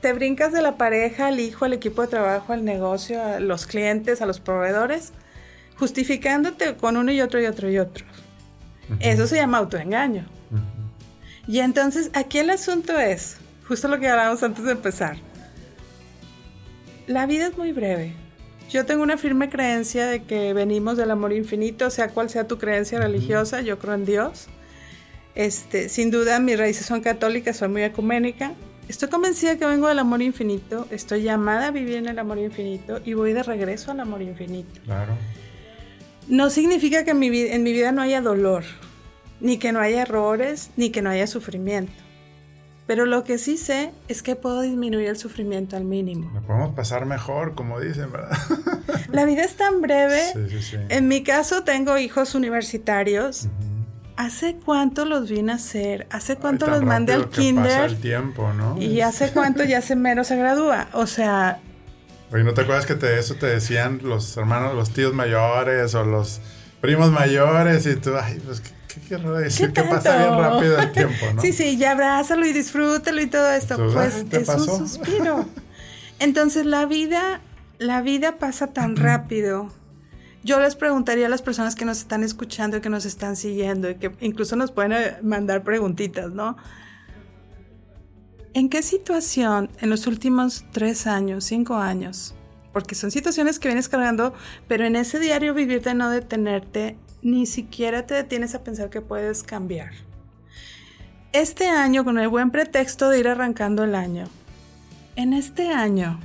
te 0.00 0.12
brincas 0.12 0.52
de 0.52 0.62
la 0.62 0.76
pareja, 0.76 1.26
al 1.26 1.40
hijo, 1.40 1.64
al 1.64 1.72
equipo 1.72 2.02
de 2.02 2.06
trabajo, 2.06 2.52
al 2.52 2.64
negocio, 2.64 3.20
a 3.20 3.40
los 3.40 3.66
clientes, 3.66 4.22
a 4.22 4.26
los 4.26 4.38
proveedores, 4.38 5.12
justificándote 5.80 6.76
con 6.76 6.96
uno 6.96 7.10
y 7.10 7.20
otro 7.20 7.40
y 7.40 7.46
otro 7.46 7.68
y 7.68 7.80
otro. 7.80 8.06
Eso 9.00 9.26
se 9.26 9.34
llama 9.34 9.58
autoengaño. 9.58 10.26
Y 11.48 11.58
entonces 11.58 12.12
aquí 12.14 12.38
el 12.38 12.50
asunto 12.50 12.96
es, 13.00 13.38
justo 13.66 13.88
lo 13.88 13.98
que 13.98 14.08
hablábamos 14.08 14.44
antes 14.44 14.64
de 14.64 14.70
empezar, 14.70 15.16
la 17.08 17.26
vida 17.26 17.48
es 17.48 17.58
muy 17.58 17.72
breve. 17.72 18.14
Yo 18.70 18.86
tengo 18.86 19.02
una 19.02 19.18
firme 19.18 19.50
creencia 19.50 20.06
de 20.06 20.22
que 20.22 20.54
venimos 20.54 20.96
del 20.96 21.10
amor 21.10 21.32
infinito, 21.32 21.90
sea 21.90 22.10
cual 22.10 22.30
sea 22.30 22.46
tu 22.46 22.56
creencia 22.56 23.00
religiosa, 23.00 23.62
yo 23.62 23.80
creo 23.80 23.94
en 23.94 24.04
Dios. 24.04 24.46
Este, 25.34 25.88
sin 25.88 26.12
duda 26.12 26.38
mis 26.38 26.56
raíces 26.56 26.86
son 26.86 27.00
católicas, 27.00 27.56
soy 27.56 27.68
muy 27.68 27.82
ecuménica. 27.82 28.52
Estoy 28.88 29.08
convencida 29.08 29.56
que 29.56 29.66
vengo 29.66 29.88
del 29.88 29.98
amor 29.98 30.22
infinito, 30.22 30.86
estoy 30.92 31.22
llamada 31.22 31.68
a 31.68 31.70
vivir 31.72 31.96
en 31.96 32.06
el 32.06 32.18
amor 32.20 32.38
infinito 32.38 33.00
y 33.04 33.14
voy 33.14 33.32
de 33.32 33.42
regreso 33.42 33.90
al 33.90 34.00
amor 34.00 34.22
infinito. 34.22 34.80
Claro. 34.84 35.14
No 36.28 36.48
significa 36.48 37.04
que 37.04 37.10
en 37.10 37.18
mi, 37.18 37.26
en 37.26 37.64
mi 37.64 37.72
vida 37.72 37.90
no 37.90 38.02
haya 38.02 38.20
dolor, 38.20 38.62
ni 39.40 39.58
que 39.58 39.72
no 39.72 39.80
haya 39.80 40.02
errores, 40.02 40.70
ni 40.76 40.90
que 40.90 41.02
no 41.02 41.10
haya 41.10 41.26
sufrimiento. 41.26 41.92
Pero 42.90 43.06
lo 43.06 43.22
que 43.22 43.38
sí 43.38 43.56
sé 43.56 43.92
es 44.08 44.20
que 44.20 44.34
puedo 44.34 44.62
disminuir 44.62 45.06
el 45.06 45.16
sufrimiento 45.16 45.76
al 45.76 45.84
mínimo. 45.84 46.28
Lo 46.34 46.42
podemos 46.42 46.74
pasar 46.74 47.06
mejor, 47.06 47.54
como 47.54 47.78
dicen, 47.78 48.10
¿verdad? 48.10 48.36
La 49.12 49.24
vida 49.26 49.44
es 49.44 49.54
tan 49.56 49.80
breve. 49.80 50.20
En 50.88 51.06
mi 51.06 51.22
caso 51.22 51.62
tengo 51.62 51.98
hijos 51.98 52.34
universitarios. 52.34 53.46
¿Hace 54.16 54.56
cuánto 54.56 55.04
los 55.04 55.30
vine 55.30 55.52
a 55.52 55.54
hacer? 55.54 56.08
¿Hace 56.10 56.34
cuánto 56.34 56.66
los 56.66 56.82
mandé 56.82 57.12
al 57.12 57.28
kinder? 57.28 57.62
Pasa 57.62 57.84
el 57.84 58.00
tiempo, 58.00 58.52
¿no? 58.54 58.76
Y 58.82 59.02
hace 59.02 59.30
cuánto 59.30 59.62
ya 59.62 59.82
se 59.82 59.94
menos 59.94 60.26
se 60.26 60.34
gradúa. 60.34 60.88
O 60.92 61.06
sea... 61.06 61.60
Oye, 62.32 62.42
¿no 62.42 62.54
te 62.54 62.62
acuerdas 62.62 62.86
que 62.86 62.96
te, 62.96 63.20
eso 63.20 63.36
te 63.36 63.46
decían 63.46 64.00
los 64.02 64.36
hermanos, 64.36 64.74
los 64.74 64.90
tíos 64.90 65.14
mayores 65.14 65.94
o 65.94 66.04
los 66.04 66.40
primos 66.80 67.12
mayores? 67.12 67.86
Y 67.86 67.94
tú, 67.94 68.16
ay, 68.20 68.42
pues 68.44 68.60
¿qué 68.92 69.00
quiero 69.00 69.34
decir? 69.34 69.72
que 69.72 69.82
pasa 69.82 70.16
bien 70.18 70.38
rápido 70.38 70.78
el 70.78 70.92
tiempo, 70.92 71.26
¿no? 71.34 71.42
Sí, 71.42 71.52
sí, 71.52 71.76
ya 71.76 71.92
abrázalo 71.92 72.46
y 72.46 72.52
disfrútalo 72.52 73.20
y 73.20 73.26
todo 73.26 73.50
esto. 73.52 73.76
pues 73.92 74.24
es 74.30 74.48
un 74.48 74.66
suspiro. 74.66 75.46
Entonces 76.18 76.66
la 76.66 76.86
vida, 76.86 77.40
la 77.78 78.02
vida 78.02 78.36
pasa 78.38 78.68
tan 78.68 78.96
rápido. 78.96 79.70
Yo 80.42 80.58
les 80.60 80.74
preguntaría 80.74 81.26
a 81.26 81.28
las 81.28 81.42
personas 81.42 81.74
que 81.74 81.84
nos 81.84 81.98
están 81.98 82.24
escuchando 82.24 82.78
y 82.78 82.80
que 82.80 82.88
nos 82.88 83.04
están 83.04 83.36
siguiendo 83.36 83.90
y 83.90 83.96
que 83.96 84.12
incluso 84.20 84.56
nos 84.56 84.72
pueden 84.72 84.92
eh, 84.92 85.16
mandar 85.22 85.62
preguntitas, 85.62 86.30
¿no? 86.30 86.56
¿En 88.52 88.68
qué 88.68 88.82
situación 88.82 89.70
en 89.80 89.90
los 89.90 90.06
últimos 90.06 90.64
tres 90.72 91.06
años, 91.06 91.44
cinco 91.44 91.76
años, 91.76 92.34
porque 92.72 92.94
son 92.94 93.10
situaciones 93.10 93.58
que 93.58 93.68
vienes 93.68 93.88
cargando, 93.88 94.34
pero 94.66 94.84
en 94.84 94.96
ese 94.96 95.18
diario 95.18 95.54
vivir 95.54 95.82
de 95.82 95.94
no 95.94 96.10
detenerte, 96.10 96.96
ni 97.22 97.46
siquiera 97.46 98.06
te 98.06 98.14
detienes 98.14 98.54
a 98.54 98.64
pensar 98.64 98.90
que 98.90 99.00
puedes 99.00 99.42
cambiar? 99.42 99.90
Este 101.32 101.68
año, 101.68 102.04
con 102.04 102.18
el 102.18 102.28
buen 102.28 102.50
pretexto 102.50 103.08
de 103.08 103.20
ir 103.20 103.28
arrancando 103.28 103.84
el 103.84 103.94
año, 103.94 104.28
en 105.16 105.32
este 105.32 105.68
año, 105.68 106.18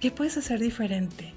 ¿qué 0.00 0.10
puedes 0.10 0.36
hacer 0.36 0.58
diferente? 0.60 1.34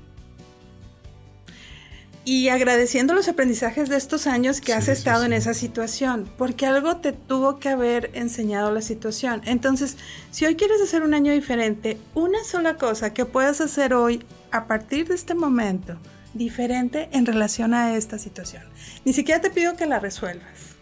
y 2.25 2.49
agradeciendo 2.49 3.13
los 3.13 3.27
aprendizajes 3.27 3.87
de 3.87 3.97
estos 3.97 4.25
años 4.25 4.59
que 4.59 4.73
has 4.73 4.87
estado 4.87 5.25
en 5.25 5.33
esa 5.33 5.53
situación, 5.53 6.27
porque 6.39 6.65
algo 6.65 6.97
te 6.97 7.13
tuvo 7.13 7.59
que 7.59 7.69
haber 7.69 8.09
enseñado 8.15 8.71
la 8.71 8.81
situación. 8.81 9.41
Entonces, 9.45 9.95
si 10.31 10.45
hoy 10.45 10.55
quieres 10.55 10.81
hacer 10.81 11.03
un 11.03 11.13
año 11.13 11.31
diferente, 11.31 11.99
una 12.15 12.43
sola 12.43 12.77
cosa 12.77 13.13
que 13.13 13.25
puedas 13.25 13.61
hacer 13.61 13.93
hoy 13.93 14.23
a 14.51 14.65
partir 14.65 15.07
de 15.07 15.13
este 15.13 15.35
momento 15.35 15.97
diferente 16.35 17.09
en 17.11 17.25
relación 17.25 17.73
a 17.73 17.95
esta 17.95 18.19
situación. 18.19 18.63
Ni 19.03 19.13
siquiera 19.13 19.41
te 19.41 19.49
pido 19.49 19.75
que 19.75 19.87
la 19.87 19.99
resuelvas. 19.99 20.75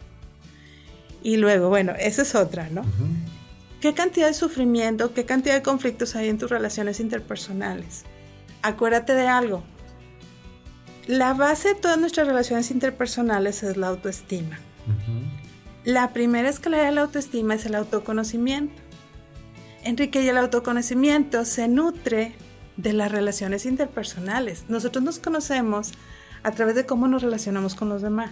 Y 1.22 1.38
luego, 1.38 1.70
bueno, 1.70 1.94
esa 1.98 2.24
es 2.24 2.36
otra, 2.36 2.68
¿no? 2.70 2.84
¿Qué 3.80 3.94
cantidad 3.94 4.28
de 4.28 4.34
sufrimiento, 4.34 5.14
qué 5.14 5.26
cantidad 5.26 5.56
de 5.56 5.62
conflictos 5.62 6.16
hay 6.16 6.28
en 6.28 6.38
tus 6.38 6.50
relaciones 6.50 7.00
interpersonales? 7.00 8.04
Acuérdate 8.62 9.14
de 9.14 9.28
algo, 9.28 9.64
la 11.08 11.34
base 11.34 11.70
de 11.70 11.76
todas 11.76 11.98
nuestras 11.98 12.28
relaciones 12.28 12.72
interpersonales 12.72 13.62
es 13.64 13.78
la 13.78 13.88
autoestima. 13.88 14.60
La 15.84 16.14
primera 16.14 16.50
escalera 16.50 16.86
de 16.86 16.92
la 16.94 17.02
autoestima 17.02 17.56
es 17.56 17.66
el 17.66 17.76
autoconocimiento. 17.76 18.82
Enrique, 19.84 20.22
y 20.22 20.30
el 20.30 20.38
autoconocimiento 20.38 21.44
se 21.44 21.68
nutre 21.68 22.34
de 22.78 22.94
las 22.94 23.12
relaciones 23.12 23.66
interpersonales. 23.66 24.66
Nosotros 24.70 25.04
nos 25.04 25.20
conocemos 25.20 25.92
a 26.44 26.52
través 26.52 26.76
de 26.76 26.86
cómo 26.86 27.08
nos 27.08 27.22
relacionamos 27.22 27.76
con 27.76 27.90
los 27.90 28.02
demás. 28.02 28.32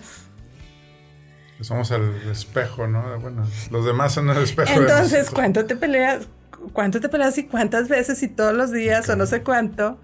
Somos 1.61 1.91
el 1.91 2.15
espejo, 2.31 2.87
¿no? 2.87 3.19
Bueno, 3.19 3.45
los 3.69 3.85
demás 3.85 4.13
son 4.13 4.29
el 4.29 4.37
espejo. 4.39 4.71
Entonces, 4.73 5.29
¿cuánto 5.29 5.65
te 5.65 5.75
peleas? 5.75 6.27
¿Cuánto 6.73 6.99
te 6.99 7.09
peleas 7.09 7.37
y 7.37 7.45
cuántas 7.45 7.87
veces 7.87 8.21
y 8.23 8.27
todos 8.27 8.53
los 8.53 8.71
días 8.71 9.07
o 9.09 9.15
no 9.15 9.25
sé 9.25 9.43
cuánto? 9.43 9.97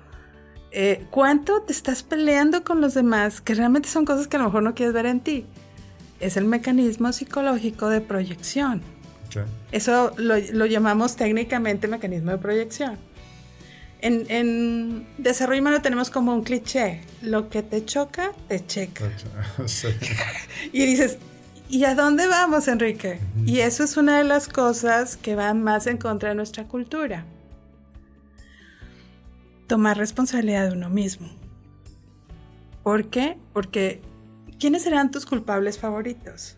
Eh, 0.72 1.06
¿cuánto 1.10 1.62
te 1.62 1.72
estás 1.72 2.04
peleando 2.04 2.64
con 2.64 2.82
los 2.82 2.94
demás 2.94 3.42
que 3.42 3.56
realmente 3.56 3.90
son 3.90 4.06
cosas 4.06 4.28
que 4.28 4.38
a 4.38 4.40
lo 4.40 4.46
mejor 4.46 4.64
no 4.64 4.76
quieres 4.76 4.94
ver 4.94 5.06
en 5.06 5.20
ti? 5.22 5.46
Es 6.20 6.38
el 6.38 6.46
mecanismo 6.46 7.12
psicológico 7.14 7.90
de 7.90 8.02
proyección. 8.02 8.82
Eso 9.72 10.14
lo, 10.18 10.66
llamamos 10.66 11.16
técnicamente 11.16 11.88
mecanismo 11.88 12.32
de 12.32 12.38
proyección. 12.38 12.98
En, 14.08 15.08
desarrollo 15.18 15.62
humano 15.62 15.82
tenemos 15.82 16.10
como 16.10 16.34
un 16.34 16.44
cliché, 16.44 17.02
lo 17.22 17.50
que 17.50 17.64
te 17.64 17.84
choca, 17.84 18.32
te 18.48 18.66
checa. 18.66 19.06
y 20.72 20.86
dices, 20.86 21.18
¿y 21.70 21.84
a 21.84 21.96
dónde 21.96 22.28
vamos, 22.28 22.68
Enrique? 22.68 23.20
Y 23.46 23.60
eso 23.60 23.84
es 23.84 23.98
una 23.98 24.18
de 24.18 24.24
las 24.24 24.48
cosas 24.48 25.18
que 25.18 25.36
van 25.36 25.64
más 25.64 25.88
en 25.88 25.98
contra 25.98 26.30
de 26.30 26.36
nuestra 26.36 26.66
cultura 26.66 27.26
tomar 29.68 29.98
responsabilidad 29.98 30.70
de 30.70 30.74
uno 30.74 30.90
mismo. 30.90 31.28
¿Por 32.84 33.10
qué? 33.10 33.38
Porque 33.54 34.02
¿quiénes 34.60 34.84
serán 34.84 35.12
tus 35.12 35.26
culpables 35.26 35.78
favoritos? 35.78 36.58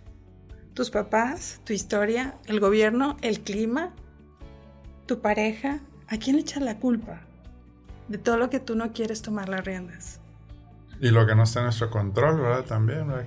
¿Tus 0.75 0.91
papás? 0.91 1.59
¿Tu 1.65 1.73
historia? 1.73 2.35
¿El 2.45 2.59
gobierno? 2.59 3.17
¿El 3.21 3.41
clima? 3.41 3.93
¿Tu 5.07 5.19
pareja? 5.19 5.81
¿A 6.07 6.17
quién 6.17 6.35
le 6.35 6.43
echas 6.43 6.61
la 6.61 6.77
culpa? 6.77 7.21
De 8.09 8.17
todo 8.17 8.37
lo 8.37 8.49
que 8.49 8.59
tú 8.59 8.75
no 8.75 8.91
quieres 8.91 9.21
tomar 9.21 9.47
las 9.47 9.63
riendas. 9.63 10.19
Y 10.99 11.09
lo 11.11 11.25
que 11.25 11.35
no 11.35 11.43
está 11.43 11.59
en 11.59 11.65
nuestro 11.65 11.89
control, 11.89 12.41
¿verdad? 12.41 12.65
También, 12.65 13.07
¿verdad? 13.07 13.25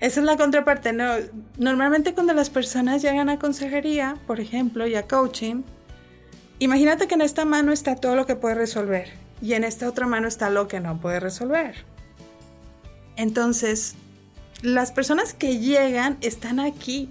Esa 0.00 0.20
es 0.20 0.26
la 0.26 0.36
contraparte. 0.36 0.92
No, 0.92 1.12
normalmente 1.58 2.12
cuando 2.12 2.34
las 2.34 2.50
personas 2.50 3.02
llegan 3.02 3.28
a 3.28 3.38
consejería, 3.38 4.16
por 4.26 4.40
ejemplo, 4.40 4.88
y 4.88 4.96
a 4.96 5.06
coaching, 5.06 5.62
Imagínate 6.62 7.08
que 7.08 7.14
en 7.14 7.22
esta 7.22 7.44
mano 7.44 7.72
está 7.72 7.96
todo 7.96 8.14
lo 8.14 8.24
que 8.24 8.36
puede 8.36 8.54
resolver 8.54 9.08
y 9.40 9.54
en 9.54 9.64
esta 9.64 9.88
otra 9.88 10.06
mano 10.06 10.28
está 10.28 10.48
lo 10.48 10.68
que 10.68 10.78
no 10.78 11.00
puede 11.00 11.18
resolver. 11.18 11.74
Entonces, 13.16 13.96
las 14.62 14.92
personas 14.92 15.34
que 15.34 15.58
llegan 15.58 16.18
están 16.20 16.60
aquí 16.60 17.10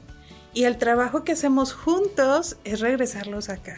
y 0.53 0.63
el 0.63 0.77
trabajo 0.77 1.25
que 1.25 1.33
hacemos 1.33 1.73
juntos 1.73 2.55
es 2.63 2.79
regresarlos 2.79 3.49
acá. 3.49 3.75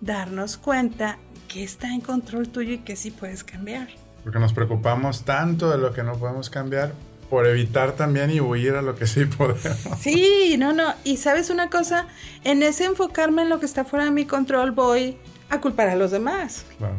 Darnos 0.00 0.56
cuenta 0.56 1.20
que 1.56 1.64
está 1.64 1.94
en 1.94 2.02
control 2.02 2.50
tuyo 2.50 2.74
y 2.74 2.78
que 2.78 2.96
sí 2.96 3.10
puedes 3.10 3.42
cambiar. 3.42 3.88
Porque 4.22 4.38
nos 4.38 4.52
preocupamos 4.52 5.24
tanto 5.24 5.70
de 5.70 5.78
lo 5.78 5.94
que 5.94 6.02
no 6.02 6.12
podemos 6.18 6.50
cambiar 6.50 6.92
por 7.30 7.46
evitar 7.46 7.92
también 7.92 8.30
y 8.30 8.40
huir 8.40 8.74
a 8.74 8.82
lo 8.82 8.94
que 8.94 9.06
sí 9.06 9.24
podemos. 9.24 9.62
Sí, 9.98 10.56
no, 10.58 10.74
no. 10.74 10.92
Y 11.02 11.16
sabes 11.16 11.48
una 11.48 11.70
cosa, 11.70 12.08
en 12.44 12.62
ese 12.62 12.84
enfocarme 12.84 13.40
en 13.40 13.48
lo 13.48 13.58
que 13.58 13.64
está 13.64 13.86
fuera 13.86 14.04
de 14.04 14.10
mi 14.10 14.26
control 14.26 14.72
voy 14.72 15.16
a 15.48 15.62
culpar 15.62 15.88
a 15.88 15.96
los 15.96 16.10
demás. 16.10 16.66
Claro. 16.76 16.98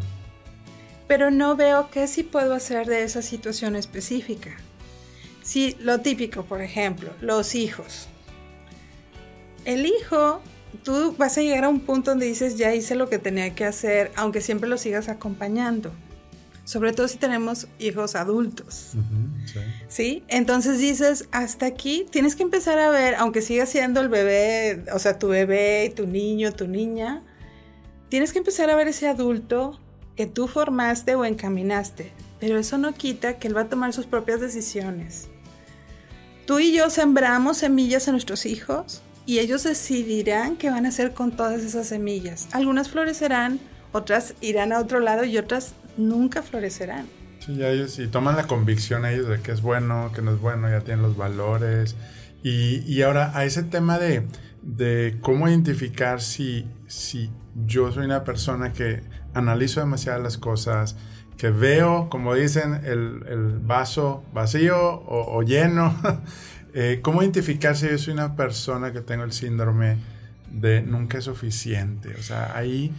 Pero 1.08 1.30
no 1.30 1.56
veo 1.56 1.92
qué 1.92 2.08
sí 2.08 2.24
puedo 2.24 2.56
hacer 2.56 2.88
de 2.88 3.04
esa 3.04 3.22
situación 3.22 3.76
específica. 3.76 4.58
Sí, 5.44 5.78
lo 5.80 6.00
típico, 6.00 6.46
por 6.46 6.64
ejemplo, 6.64 7.12
los 7.22 7.54
hijos. 7.54 8.08
El 9.66 9.86
hijo, 9.86 10.42
tú 10.84 11.16
vas 11.18 11.38
a 11.38 11.42
llegar 11.42 11.66
a 11.66 11.70
un 11.70 11.80
punto 11.80 12.12
donde 12.12 12.26
dices, 12.26 12.58
ya 12.58 12.74
hice 12.74 12.96
lo 12.96 13.10
que 13.10 13.20
tenía 13.20 13.54
que 13.56 13.66
hacer, 13.66 14.12
aunque 14.16 14.42
siempre 14.42 14.70
lo 14.70 14.78
sigas 14.78 15.10
acompañando 15.10 15.92
sobre 16.68 16.92
todo 16.92 17.08
si 17.08 17.18
tenemos 17.18 17.70
hijos 17.80 18.16
adultos. 18.16 18.92
sí. 19.88 20.24
Entonces 20.28 20.80
dices, 20.80 21.30
hasta 21.32 21.66
aquí 21.66 22.06
tienes 22.12 22.36
que 22.36 22.44
empezar 22.44 22.78
a 22.78 22.90
ver, 22.90 23.16
aunque 23.16 23.42
siga 23.42 23.66
siendo 23.66 24.02
el 24.02 24.10
bebé, 24.10 24.84
o 24.94 25.00
sea, 25.00 25.18
tu 25.18 25.30
bebé 25.30 25.94
tu 25.96 26.06
niño, 26.06 26.52
tu 26.52 26.68
niña, 26.68 27.24
tienes 28.10 28.34
que 28.34 28.40
empezar 28.40 28.70
a 28.70 28.76
ver 28.76 28.90
ese 28.90 29.08
adulto 29.08 29.80
que 30.18 30.26
tú 30.26 30.50
formaste 30.50 31.16
o 31.16 31.24
encaminaste, 31.24 32.12
pero 32.42 32.60
eso 32.60 32.78
no 32.78 32.94
quita 32.94 33.40
que 33.40 33.48
él 33.48 33.56
va 33.56 33.62
a 33.62 33.70
tomar 33.70 33.94
sus 33.94 34.06
propias 34.06 34.42
decisiones. 34.42 35.30
Tú 36.46 36.60
y 36.60 36.74
yo 36.74 36.90
sembramos 36.90 37.60
semillas 37.60 38.10
a 38.10 38.12
nuestros 38.12 38.46
hijos 38.46 39.04
y 39.28 39.40
ellos 39.40 39.64
decidirán 39.64 40.56
qué 40.56 40.72
van 40.72 40.86
a 40.86 40.90
hacer 40.90 41.14
con 41.14 41.32
todas 41.32 41.62
esas 41.62 41.86
semillas. 41.88 42.48
Algunas 42.54 42.90
florecerán, 42.90 43.60
otras 43.92 44.34
irán 44.40 44.72
a 44.72 44.80
otro 44.80 45.02
lado 45.02 45.26
y 45.26 45.38
otras 45.38 45.76
nunca 45.98 46.42
florecerán. 46.42 47.06
Sí, 47.46 47.62
ellos 47.62 48.00
y 48.00 48.08
toman 48.08 48.38
la 48.38 48.48
convicción 48.48 49.06
ellos 49.06 49.28
de 49.28 49.42
que 49.42 49.52
es 49.52 49.62
bueno, 49.62 50.12
que 50.16 50.22
no 50.22 50.32
es 50.32 50.40
bueno, 50.40 50.70
ya 50.70 50.80
tienen 50.80 51.04
los 51.04 51.18
valores. 51.18 51.96
Y, 52.42 53.02
ahora 53.02 53.38
a 53.38 53.44
ese 53.44 53.64
tema 53.64 54.00
de, 54.00 54.26
de 54.62 55.18
cómo 55.20 55.50
identificar 55.50 56.22
si, 56.22 56.66
si 56.88 57.30
yo 57.66 57.92
soy 57.92 58.06
una 58.06 58.24
persona 58.24 58.72
que 58.72 59.04
analizo 59.34 59.82
demasiado 59.82 60.24
las 60.24 60.38
cosas, 60.38 60.96
que 61.38 61.50
veo, 61.52 62.10
como 62.10 62.34
dicen, 62.34 62.82
el, 62.86 63.24
el 63.28 63.60
vaso 63.60 64.24
vacío 64.34 64.78
o, 64.78 65.42
lleno. 65.44 65.96
eh, 66.80 67.00
¿Cómo 67.02 67.24
identificar 67.24 67.76
si 67.76 67.90
yo 67.90 67.98
soy 67.98 68.14
una 68.14 68.36
persona 68.36 68.94
que 68.94 69.02
tengo 69.02 69.24
el 69.24 69.32
síndrome 69.32 69.98
de 70.52 70.84
nunca 70.84 71.18
es 71.18 71.24
suficiente? 71.24 72.14
O 72.20 72.22
sea, 72.22 72.56
ahí... 72.56 72.94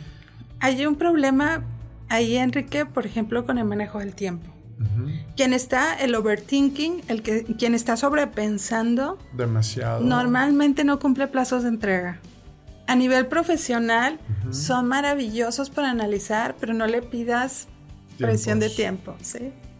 Hay 0.58 0.84
un 0.84 0.96
problema 0.96 1.62
ahí, 2.08 2.36
Enrique, 2.36 2.86
por 2.86 3.06
ejemplo, 3.06 3.46
con 3.46 3.56
el 3.56 3.64
manejo 3.66 4.00
del 4.00 4.16
tiempo. 4.16 4.50
Quien 5.36 5.52
está 5.52 5.94
el 5.94 6.16
overthinking, 6.16 7.02
el 7.06 7.22
que 7.22 7.44
quien 7.44 7.76
está 7.76 7.96
sobrepensando, 7.96 9.16
demasiado. 9.32 10.00
Normalmente 10.00 10.82
no 10.82 10.98
cumple 10.98 11.28
plazos 11.28 11.62
de 11.62 11.68
entrega. 11.68 12.18
A 12.88 12.96
nivel 12.96 13.28
profesional 13.28 14.18
son 14.50 14.88
maravillosos 14.88 15.70
para 15.70 15.90
analizar, 15.90 16.56
pero 16.58 16.74
no 16.74 16.86
le 16.88 17.02
pidas 17.02 17.68
presión 18.18 18.58
de 18.58 18.70
tiempo, 18.70 19.14
¿sí? 19.22 19.52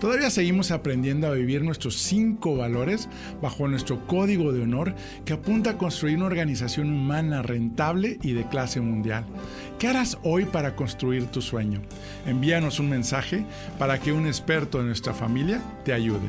Todavía 0.00 0.30
seguimos 0.30 0.70
aprendiendo 0.70 1.26
a 1.26 1.32
vivir 1.32 1.62
nuestros 1.62 1.96
cinco 1.96 2.56
valores 2.56 3.08
bajo 3.42 3.66
nuestro 3.66 4.06
código 4.06 4.52
de 4.52 4.62
honor 4.62 4.94
que 5.24 5.32
apunta 5.32 5.70
a 5.70 5.78
construir 5.78 6.16
una 6.16 6.26
organización 6.26 6.92
humana 6.92 7.42
rentable 7.42 8.18
y 8.22 8.32
de 8.32 8.46
clase 8.48 8.80
mundial. 8.80 9.24
¿Qué 9.78 9.88
harás 9.88 10.16
hoy 10.22 10.44
para 10.44 10.76
construir 10.76 11.26
tu 11.26 11.42
sueño? 11.42 11.82
Envíanos 12.26 12.78
un 12.78 12.90
mensaje 12.90 13.44
para 13.78 13.98
que 13.98 14.12
un 14.12 14.28
experto 14.28 14.78
de 14.78 14.84
nuestra 14.84 15.14
familia 15.14 15.60
te 15.84 15.92
ayude. 15.92 16.28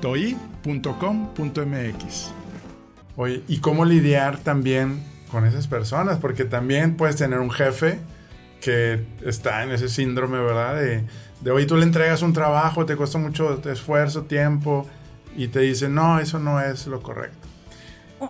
toi.com.mx 0.00 0.86
Oye, 3.16 3.42
¿y 3.48 3.58
cómo 3.58 3.84
lidiar 3.84 4.38
también 4.38 5.02
con 5.30 5.44
esas 5.44 5.66
personas? 5.66 6.18
Porque 6.18 6.44
también 6.44 6.96
puedes 6.96 7.16
tener 7.16 7.40
un 7.40 7.50
jefe 7.50 7.98
que 8.60 9.04
está 9.24 9.62
en 9.62 9.70
ese 9.70 9.88
síndrome, 9.88 10.38
¿verdad? 10.38 10.76
De, 10.76 11.04
de 11.40 11.50
hoy 11.50 11.66
tú 11.66 11.76
le 11.76 11.84
entregas 11.84 12.22
un 12.22 12.32
trabajo, 12.32 12.86
te 12.86 12.96
cuesta 12.96 13.18
mucho 13.18 13.60
esfuerzo, 13.70 14.22
tiempo, 14.22 14.86
y 15.36 15.48
te 15.48 15.60
dice, 15.60 15.88
no, 15.88 16.18
eso 16.18 16.38
no 16.38 16.60
es 16.60 16.86
lo 16.86 17.02
correcto. 17.02 17.46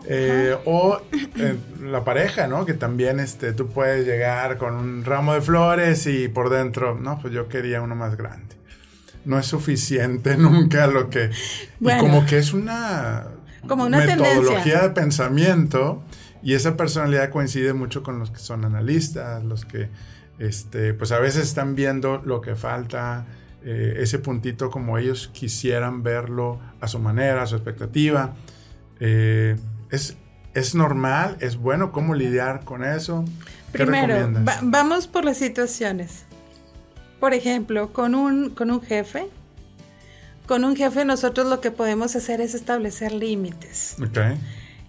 Eh, 0.07 0.57
o 0.65 1.01
eh, 1.13 1.57
la 1.81 2.03
pareja, 2.03 2.49
¿no? 2.49 2.67
Que 2.67 2.75
también 2.75 3.21
este, 3.21 3.53
tú 3.53 3.69
puedes 3.69 4.05
llegar 4.05 4.59
con 4.59 4.75
un 4.75 5.05
ramo 5.05 5.33
de 5.35 5.41
flores 5.41 6.07
y 6.07 6.29
por 6.29 6.51
dentro, 6.51 6.99
no, 6.99 7.19
pues 7.21 7.33
yo 7.33 7.49
quería 7.49 7.81
uno 7.81 7.95
más 7.95 8.17
grande. 8.17 8.57
No 9.25 9.39
es 9.39 9.47
suficiente 9.47 10.37
nunca 10.39 10.89
lo 10.89 11.09
que... 11.09 11.31
y 11.81 11.99
como 11.99 12.27
que 12.27 12.39
es 12.39 12.53
una, 12.53 13.29
como 13.69 13.85
una 13.85 13.99
metodología 13.99 14.83
de 14.83 14.91
pensamiento 14.91 16.03
y 16.43 16.55
esa 16.55 16.77
personalidad 16.77 17.31
coincide 17.31 17.73
mucho 17.73 18.03
con 18.03 18.19
los 18.19 18.31
que 18.31 18.39
son 18.41 18.65
analistas, 18.65 19.45
los 19.45 19.65
que 19.65 19.89
este, 20.39 20.95
pues 20.95 21.13
a 21.13 21.19
veces 21.19 21.45
están 21.45 21.75
viendo 21.75 22.23
lo 22.25 22.41
que 22.41 22.57
falta, 22.57 23.27
eh, 23.65 23.97
ese 23.99 24.19
puntito 24.19 24.71
como 24.71 24.99
ellos 24.99 25.31
quisieran 25.33 26.03
verlo 26.03 26.61
a 26.81 26.89
su 26.89 26.99
manera, 26.99 27.43
a 27.43 27.47
su 27.47 27.57
expectativa. 27.57 28.35
Eh, 29.01 29.57
es, 29.91 30.17
es 30.55 30.75
normal, 30.75 31.37
es 31.41 31.57
bueno 31.57 31.91
cómo 31.93 32.15
lidiar 32.15 32.65
con 32.65 32.85
eso. 32.85 33.25
Primero, 33.73 34.31
vamos 34.63 35.07
por 35.07 35.25
las 35.25 35.39
situaciones. 35.39 36.25
Por 37.19 37.35
ejemplo, 37.35 37.93
con 37.93 38.15
un, 38.15 38.51
con 38.51 38.71
un 38.71 38.83
jefe, 38.83 39.27
con 40.47 40.65
un 40.65 40.77
jefe 40.77 41.05
nosotros 41.05 41.49
lo 41.49 41.61
que 41.61 41.71
podemos 41.71 42.15
hacer 42.15 42.41
es 42.41 42.55
establecer 42.55 43.13
límites. 43.13 43.97
Okay. 44.01 44.39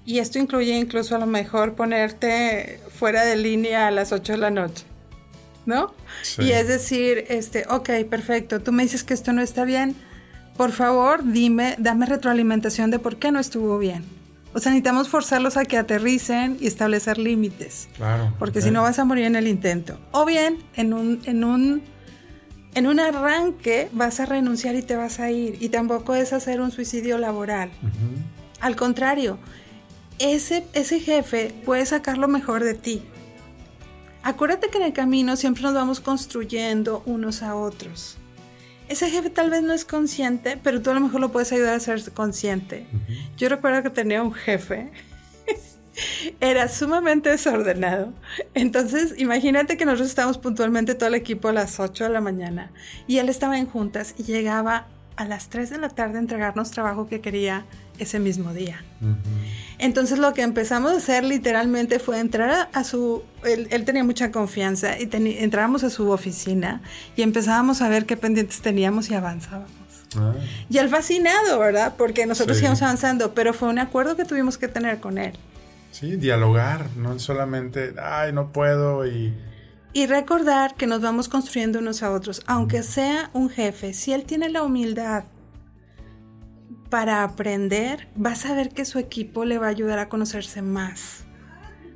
Y 0.06 0.20
esto 0.20 0.40
incluye 0.40 0.78
incluso 0.78 1.16
a 1.16 1.20
lo 1.20 1.26
mejor 1.26 1.74
ponerte 1.74 2.80
fuera 2.94 3.26
de 3.26 3.36
línea 3.38 3.88
a 3.88 3.92
las 3.92 4.12
8 4.12 4.34
de 4.34 4.38
la 4.38 4.52
noche. 4.52 4.86
¿No? 5.68 5.94
Y 6.40 6.52
es 6.52 6.68
decir, 6.68 7.26
este, 7.28 7.66
ok, 7.70 7.90
perfecto, 8.10 8.62
tú 8.62 8.72
me 8.72 8.82
dices 8.82 9.04
que 9.04 9.14
esto 9.14 9.34
no 9.34 9.42
está 9.42 9.66
bien, 9.66 9.96
por 10.56 10.72
favor, 10.72 11.24
dime, 11.24 11.76
dame 11.78 12.08
retroalimentación 12.08 12.90
de 12.90 12.98
por 12.98 13.18
qué 13.18 13.32
no 13.32 13.40
estuvo 13.40 13.78
bien. 13.78 14.04
O 14.54 14.60
sea, 14.60 14.72
necesitamos 14.72 15.10
forzarlos 15.10 15.56
a 15.56 15.66
que 15.66 15.78
aterricen 15.78 16.58
y 16.60 16.66
establecer 16.66 17.20
límites. 17.20 17.90
Claro. 17.96 18.34
Porque 18.40 18.62
si 18.62 18.72
no 18.72 18.82
vas 18.82 18.98
a 18.98 19.06
morir 19.06 19.26
en 19.26 19.36
el 19.36 19.48
intento. 19.48 20.00
O 20.12 20.26
bien, 20.26 20.58
en 20.74 20.94
un, 20.94 21.22
en 21.26 21.44
un, 21.44 21.84
en 22.74 22.88
un 22.88 23.00
arranque 23.00 23.90
vas 23.92 24.20
a 24.20 24.26
renunciar 24.26 24.74
y 24.76 24.82
te 24.82 24.96
vas 24.96 25.20
a 25.20 25.30
ir. 25.30 25.62
Y 25.62 25.70
tampoco 25.70 26.16
es 26.16 26.34
hacer 26.34 26.60
un 26.60 26.72
suicidio 26.72 27.20
laboral. 27.20 27.70
Al 28.60 28.76
contrario, 28.76 29.38
ese, 30.18 30.66
ese 30.74 31.02
jefe 31.02 31.54
puede 31.64 31.86
sacar 31.86 32.18
lo 32.18 32.28
mejor 32.28 32.64
de 32.64 32.74
ti. 32.74 33.04
Acuérdate 34.28 34.68
que 34.68 34.78
en 34.78 34.84
el 34.84 34.92
camino 34.92 35.38
siempre 35.38 35.64
nos 35.64 35.74
vamos 35.74 36.02
construyendo 36.02 37.02
unos 37.06 37.44
a 37.44 37.56
otros. 37.56 38.18
Ese 38.90 39.10
jefe 39.10 39.30
tal 39.30 39.50
vez 39.50 39.64
no 39.64 39.72
es 39.72 39.86
consciente, 39.86 40.60
pero 40.62 40.82
tú 40.82 40.90
a 40.90 40.96
lo 40.96 41.00
mejor 41.00 41.22
lo 41.22 41.32
puedes 41.32 41.54
ayudar 41.54 41.76
a 41.76 41.80
ser 41.80 42.12
consciente. 42.12 42.86
Yo 43.38 43.48
recuerdo 43.48 43.84
que 43.84 43.90
tenía 43.90 44.22
un 44.22 44.34
jefe, 44.34 44.92
era 46.42 46.68
sumamente 46.68 47.30
desordenado. 47.30 48.12
Entonces, 48.54 49.14
imagínate 49.18 49.78
que 49.78 49.86
nosotros 49.86 50.10
estábamos 50.10 50.40
puntualmente 50.40 50.94
todo 50.94 51.08
el 51.08 51.16
equipo 51.16 51.48
a 51.48 51.54
las 51.54 51.80
8 51.80 52.04
de 52.04 52.10
la 52.10 52.20
mañana 52.20 52.74
y 53.08 53.20
él 53.20 53.30
estaba 53.30 53.58
en 53.58 53.66
juntas 53.66 54.14
y 54.18 54.24
llegaba 54.24 54.88
a 55.18 55.26
las 55.26 55.50
3 55.50 55.72
de 55.72 55.78
la 55.80 55.90
tarde 55.90 56.20
entregarnos 56.20 56.72
trabajo 56.72 57.08
que 57.08 57.20
quería 57.20 57.66
ese 58.00 58.20
mismo 58.20 58.54
día. 58.54 58.84
Entonces 59.80 60.20
lo 60.20 60.34
que 60.34 60.44
empezamos 60.44 60.92
a 60.92 60.98
hacer 60.98 61.24
literalmente 61.24 62.00
fue 62.00 62.20
entrar 62.20 62.70
a, 62.72 62.84
su, 62.84 63.24
él, 63.44 63.84
tenía 63.86 64.04
mucha 64.04 64.32
confianza 64.32 64.98
y 65.00 65.10
entrábamos 65.12 65.84
a 65.84 65.90
su 65.90 66.10
oficina 66.12 66.82
y 67.16 67.24
empezábamos 67.24 67.82
a 67.82 67.90
ver 67.90 68.06
qué 68.06 68.16
pendientes 68.16 68.62
teníamos 68.62 69.10
y 69.10 69.16
avanzábamos. 69.16 69.72
Ah. 70.16 70.34
Y 70.70 70.78
él 70.78 70.90
fascinado, 70.90 71.60
¿verdad? 71.60 71.96
Porque 71.98 72.26
nosotros 72.26 72.60
íbamos 72.62 72.82
avanzando, 72.82 73.34
pero 73.34 73.54
fue 73.54 73.70
un 73.70 73.80
acuerdo 73.80 74.16
que 74.16 74.26
tuvimos 74.26 74.58
que 74.58 74.68
tener 74.68 75.00
con 75.00 75.18
él. 75.18 75.34
Sí, 75.92 76.16
dialogar, 76.16 76.88
no 76.96 77.18
solamente, 77.20 77.94
ay, 78.02 78.32
no 78.34 78.52
puedo 78.52 79.06
y... 79.08 79.34
Y 79.98 80.06
recordar 80.06 80.76
que 80.76 80.86
nos 80.86 81.02
vamos 81.02 81.28
construyendo 81.28 81.80
unos 81.80 82.04
a 82.04 82.12
otros, 82.12 82.44
aunque 82.46 82.84
sea 82.84 83.32
un 83.34 83.50
jefe, 83.50 83.96
si 83.96 84.14
él 84.14 84.26
tiene 84.26 84.48
la 84.48 84.62
humildad 84.62 85.24
para 86.92 87.24
aprender, 87.24 88.08
vas 88.14 88.46
a 88.46 88.54
ver 88.54 88.70
que 88.70 88.86
su 88.86 89.00
equipo 89.00 89.44
le 89.44 89.58
va 89.58 89.66
a 89.66 89.70
ayudar 89.72 89.98
a 89.98 90.08
conocerse 90.08 90.62
más. 90.62 91.24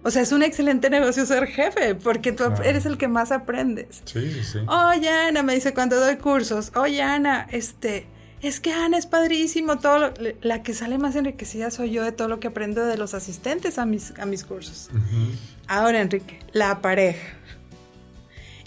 O 0.01 0.09
sea, 0.09 0.23
es 0.23 0.31
un 0.31 0.41
excelente 0.41 0.89
negocio 0.89 1.27
ser 1.27 1.45
jefe, 1.45 1.93
porque 1.93 2.31
tú 2.31 2.45
eres 2.63 2.87
el 2.87 2.97
que 2.97 3.07
más 3.07 3.31
aprendes. 3.31 4.01
Sí, 4.05 4.31
sí, 4.33 4.43
sí. 4.45 4.57
Oye, 4.67 5.07
Ana, 5.07 5.43
me 5.43 5.53
dice 5.53 5.75
cuando 5.75 5.99
doy 5.99 6.15
cursos, 6.15 6.71
oye, 6.73 7.03
Ana, 7.03 7.45
este, 7.51 8.07
es 8.41 8.59
que 8.59 8.73
Ana 8.73 8.97
es 8.97 9.05
padrísimo, 9.05 9.77
todo 9.77 10.11
la 10.41 10.63
que 10.63 10.73
sale 10.73 10.97
más 10.97 11.15
enriquecida 11.15 11.69
soy 11.69 11.91
yo 11.91 12.03
de 12.03 12.11
todo 12.11 12.29
lo 12.29 12.39
que 12.39 12.47
aprendo 12.47 12.83
de 12.83 12.97
los 12.97 13.13
asistentes 13.13 13.77
a 13.77 13.85
mis, 13.85 14.17
a 14.17 14.25
mis 14.25 14.43
cursos. 14.43 14.89
Ahora, 15.67 16.01
Enrique, 16.01 16.39
la 16.51 16.81
pareja. 16.81 17.37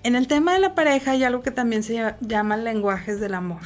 En 0.05 0.17
el 0.17 0.29
tema 0.29 0.53
de 0.53 0.59
la 0.59 0.75
pareja 0.75 1.13
hay 1.13 1.25
algo 1.25 1.43
que 1.43 1.51
también 1.51 1.83
se 1.83 2.15
llama 2.21 2.59
lenguajes 2.59 3.21
del 3.21 3.33
amor. 3.33 3.63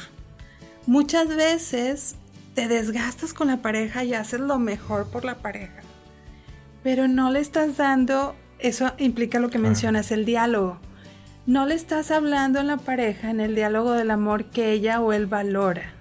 Muchas 0.87 1.27
veces 1.27 2.15
te 2.55 2.69
desgastas 2.69 3.33
con 3.33 3.47
la 3.47 3.57
pareja 3.57 4.05
y 4.05 4.13
haces 4.13 4.39
lo 4.39 4.57
mejor 4.57 5.07
por 5.07 5.25
la 5.25 5.35
pareja, 5.35 5.81
pero 6.81 7.09
no 7.09 7.29
le 7.29 7.41
estás 7.41 7.75
dando, 7.75 8.37
eso 8.57 8.93
implica 8.99 9.39
lo 9.39 9.49
que 9.49 9.59
mencionas, 9.59 10.11
el 10.11 10.23
diálogo. 10.23 10.79
No 11.45 11.65
le 11.65 11.75
estás 11.75 12.09
hablando 12.09 12.61
en 12.61 12.67
la 12.67 12.77
pareja, 12.77 13.29
en 13.29 13.41
el 13.41 13.53
diálogo 13.53 13.91
del 13.91 14.09
amor 14.09 14.45
que 14.45 14.71
ella 14.71 15.01
o 15.01 15.11
él 15.11 15.25
valora. 15.25 15.91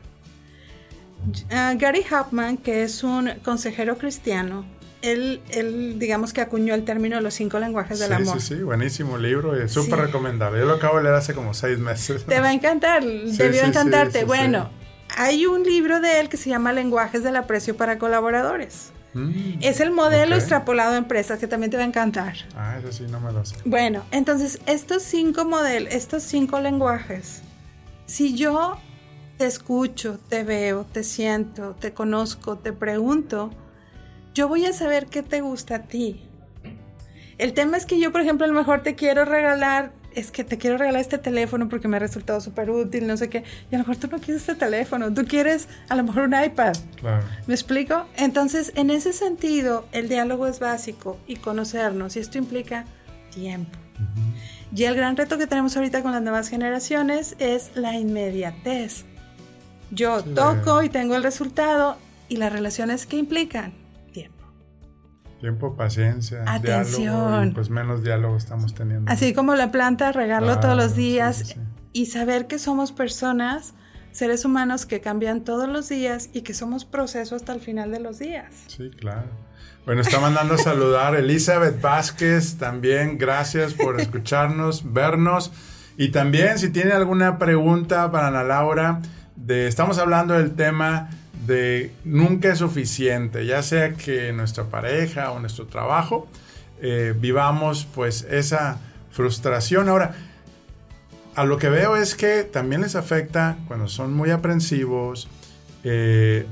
Ah, 1.51 1.75
Gary 1.77 2.05
Hauptman, 2.09 2.59
que 2.59 2.85
es 2.85 3.03
un 3.03 3.31
consejero 3.43 3.99
cristiano, 3.99 4.65
él, 5.03 5.41
él, 5.51 5.99
digamos 5.99 6.33
que 6.33 6.41
acuñó 6.41 6.75
el 6.75 6.85
término 6.85 7.17
de 7.17 7.23
los 7.23 7.35
cinco 7.35 7.59
lenguajes 7.59 7.99
del 7.99 8.13
amor. 8.13 8.41
Sí, 8.41 8.55
sí, 8.57 8.63
buenísimo 8.63 9.19
libro 9.19 9.63
y 9.63 9.69
súper 9.69 10.01
recomendable. 10.01 10.61
Yo 10.61 10.67
lo 10.67 10.75
acabo 10.75 10.99
de 10.99 11.05
leer 11.05 11.15
hace 11.15 11.35
como 11.35 11.55
seis 11.55 11.79
meses. 11.79 12.25
Te 12.25 12.41
va 12.41 12.49
a 12.49 12.53
encantar, 12.53 13.05
debió 13.05 13.65
encantarte. 13.65 14.25
bueno, 14.25 14.71
hay 15.17 15.47
un 15.47 15.63
libro 15.63 16.01
de 16.01 16.21
él 16.21 16.29
que 16.29 16.37
se 16.37 16.51
llama 16.51 16.73
Lenguajes 16.73 17.23
del 17.23 17.37
Aprecio 17.37 17.77
para 17.77 17.99
Colaboradores. 17.99 18.93
Mm, 19.15 19.59
es 19.63 19.81
el 19.81 19.91
modelo 19.91 20.37
extrapolado 20.37 20.95
a 20.95 20.97
empresas 20.99 21.39
que 21.39 21.47
también 21.47 21.71
te 21.71 21.77
va 21.77 21.83
a 21.83 21.87
encantar. 21.87 22.35
Ah, 22.57 22.77
eso 22.79 22.93
sí, 22.93 23.05
no 23.11 23.21
me 23.21 23.33
lo 23.33 23.45
sé. 23.45 23.57
Bueno, 23.65 24.05
entonces 24.11 24.61
estos 24.67 25.03
cinco 25.03 25.45
modelos, 25.45 25.93
estos 25.95 26.23
cinco 26.23 26.61
lenguajes, 26.61 27.43
si 28.07 28.37
yo 28.37 28.79
te 29.39 29.47
escucho, 29.47 30.19
te 30.29 30.45
veo, 30.45 30.85
te 30.85 31.05
siento, 31.05 31.75
te 31.79 31.95
conozco, 31.95 32.59
te 32.59 32.73
pregunto, 32.73 33.51
yo 34.35 34.49
voy 34.49 34.67
a 34.67 34.73
saber 34.73 35.07
qué 35.07 35.23
te 35.23 35.41
gusta 35.41 35.77
a 35.77 35.83
ti. 35.83 36.23
El 37.39 37.53
tema 37.53 37.77
es 37.77 37.87
que 37.87 38.01
yo, 38.01 38.11
por 38.11 38.21
ejemplo, 38.21 38.45
a 38.45 38.49
lo 38.49 38.55
mejor 38.55 38.83
te 38.83 38.95
quiero 38.95 39.25
regalar 39.25 39.93
es 40.15 40.31
que 40.31 40.43
te 40.43 40.59
quiero 40.59 40.79
regalar 40.79 41.01
este 41.01 41.19
teléfono 41.19 41.69
porque 41.69 41.87
me 41.87 41.97
ha 41.97 42.01
resultado 42.01 42.41
súper 42.41 42.71
útil, 42.71 43.07
no 43.07 43.17
sé 43.17 43.29
qué. 43.29 43.45
Y 43.71 43.75
a 43.75 43.79
lo 43.79 43.85
mejor 43.85 43.97
tú 43.97 44.09
no 44.09 44.19
quieres 44.19 44.43
este 44.43 44.55
teléfono, 44.55 45.13
tú 45.13 45.25
quieres 45.25 45.69
a 45.89 45.95
lo 45.95 46.03
mejor 46.03 46.25
un 46.25 46.35
iPad. 46.35 46.75
Claro. 46.97 47.25
¿Me 47.47 47.55
explico? 47.55 48.07
Entonces, 48.17 48.73
en 48.75 48.91
ese 48.91 49.13
sentido, 49.13 49.87
el 49.93 50.09
diálogo 50.09 50.47
es 50.47 50.59
básico 50.59 51.19
y 51.27 51.37
conocernos, 51.37 52.17
y 52.17 52.21
esto 52.21 52.39
implica 52.39 52.85
tiempo. 53.33 53.79
Y 54.75 54.85
el 54.85 54.95
gran 54.95 55.17
reto 55.17 55.39
que 55.39 55.47
tenemos 55.47 55.77
ahorita 55.77 56.03
con 56.03 56.13
las 56.13 56.23
nuevas 56.23 56.49
generaciones 56.49 57.37
es 57.39 57.71
la 57.75 57.95
inmediatez. 57.97 59.05
Yo 59.91 60.23
toco 60.23 60.83
y 60.83 60.89
tengo 60.89 61.17
el 61.17 61.23
resultado 61.23 61.97
y 62.29 62.37
las 62.37 62.53
relaciones 62.53 63.07
que 63.07 63.17
implican 63.17 63.73
Tiempo, 65.41 65.77
paciencia, 65.77 66.43
atención. 66.47 67.53
pues 67.55 67.71
menos 67.71 68.03
diálogo 68.03 68.37
estamos 68.37 68.75
teniendo. 68.75 69.11
Así 69.11 69.33
como 69.33 69.55
la 69.55 69.71
planta, 69.71 70.11
regarlo 70.11 70.59
todos 70.59 70.77
los 70.77 70.97
días 70.97 71.57
y 71.93 72.07
saber 72.07 72.47
que 72.47 72.59
somos 72.59 72.91
personas, 72.93 73.75
seres 74.11 74.45
humanos 74.45 74.85
que 74.85 75.01
cambian 75.01 75.45
todos 75.45 75.69
los 75.69 75.89
días 75.89 76.31
y 76.33 76.43
que 76.43 76.55
somos 76.55 76.85
proceso 76.85 77.37
hasta 77.37 77.53
el 77.53 77.61
final 77.61 77.93
de 77.93 78.01
los 78.01 78.19
días. 78.19 78.53
Sí, 78.67 78.91
claro. 78.91 79.29
Bueno, 79.87 80.03
está 80.03 80.21
mandando 80.21 80.55
a 80.55 80.59
saludar 80.59 81.15
Elizabeth 81.15 81.81
Vázquez, 81.81 82.59
también 82.59 83.17
gracias 83.17 83.75
por 83.75 84.01
escucharnos, 84.01 84.93
vernos 84.93 85.53
y 85.97 86.11
también 86.11 86.59
si 86.59 86.71
tiene 86.71 86.93
alguna 86.93 87.39
pregunta 87.39 88.11
para 88.11 88.29
Ana 88.29 88.45
Laura, 88.45 89.01
de, 89.35 89.67
estamos 89.67 89.99
hablando 89.99 90.35
del 90.35 90.55
tema 90.55 91.11
de 91.47 91.93
nunca 92.05 92.53
es 92.53 92.59
suficiente, 92.59 93.47
ya 93.47 93.63
sea 93.63 93.95
que 93.95 94.33
nuestra 94.33 94.65
pareja 94.65 95.31
o 95.33 95.41
nuestro 95.41 95.67
trabajo 95.67 96.29
eh, 96.81 97.15
vivamos 97.19 97.87
pues 97.95 98.27
esa 98.31 98.79
frustración. 99.11 99.89
Ahora, 99.89 100.15
a 101.35 101.45
lo 101.45 101.59
que 101.59 101.69
veo 101.69 101.97
es 101.97 102.15
que 102.15 102.45
también 102.45 102.81
les 102.83 102.97
afecta 102.97 103.59
cuando 103.67 103.89
son 103.89 104.13
muy 104.13 104.31
aprensivos 104.31 105.29
eh, 105.85 106.47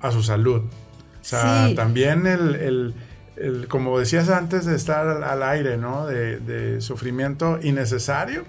a 0.00 0.10
su 0.10 0.22
salud. 0.22 0.62
O 0.62 1.24
sea, 1.24 1.72
también 1.76 2.26
el, 2.26 2.94
como 3.68 3.98
decías 3.98 4.28
antes 4.28 4.66
de 4.66 4.74
estar 4.74 5.22
al, 5.22 5.42
aire, 5.44 5.76
¿no? 5.76 6.06
De, 6.06 6.80
sufrimiento 6.80 7.60
innecesario, 7.62 8.44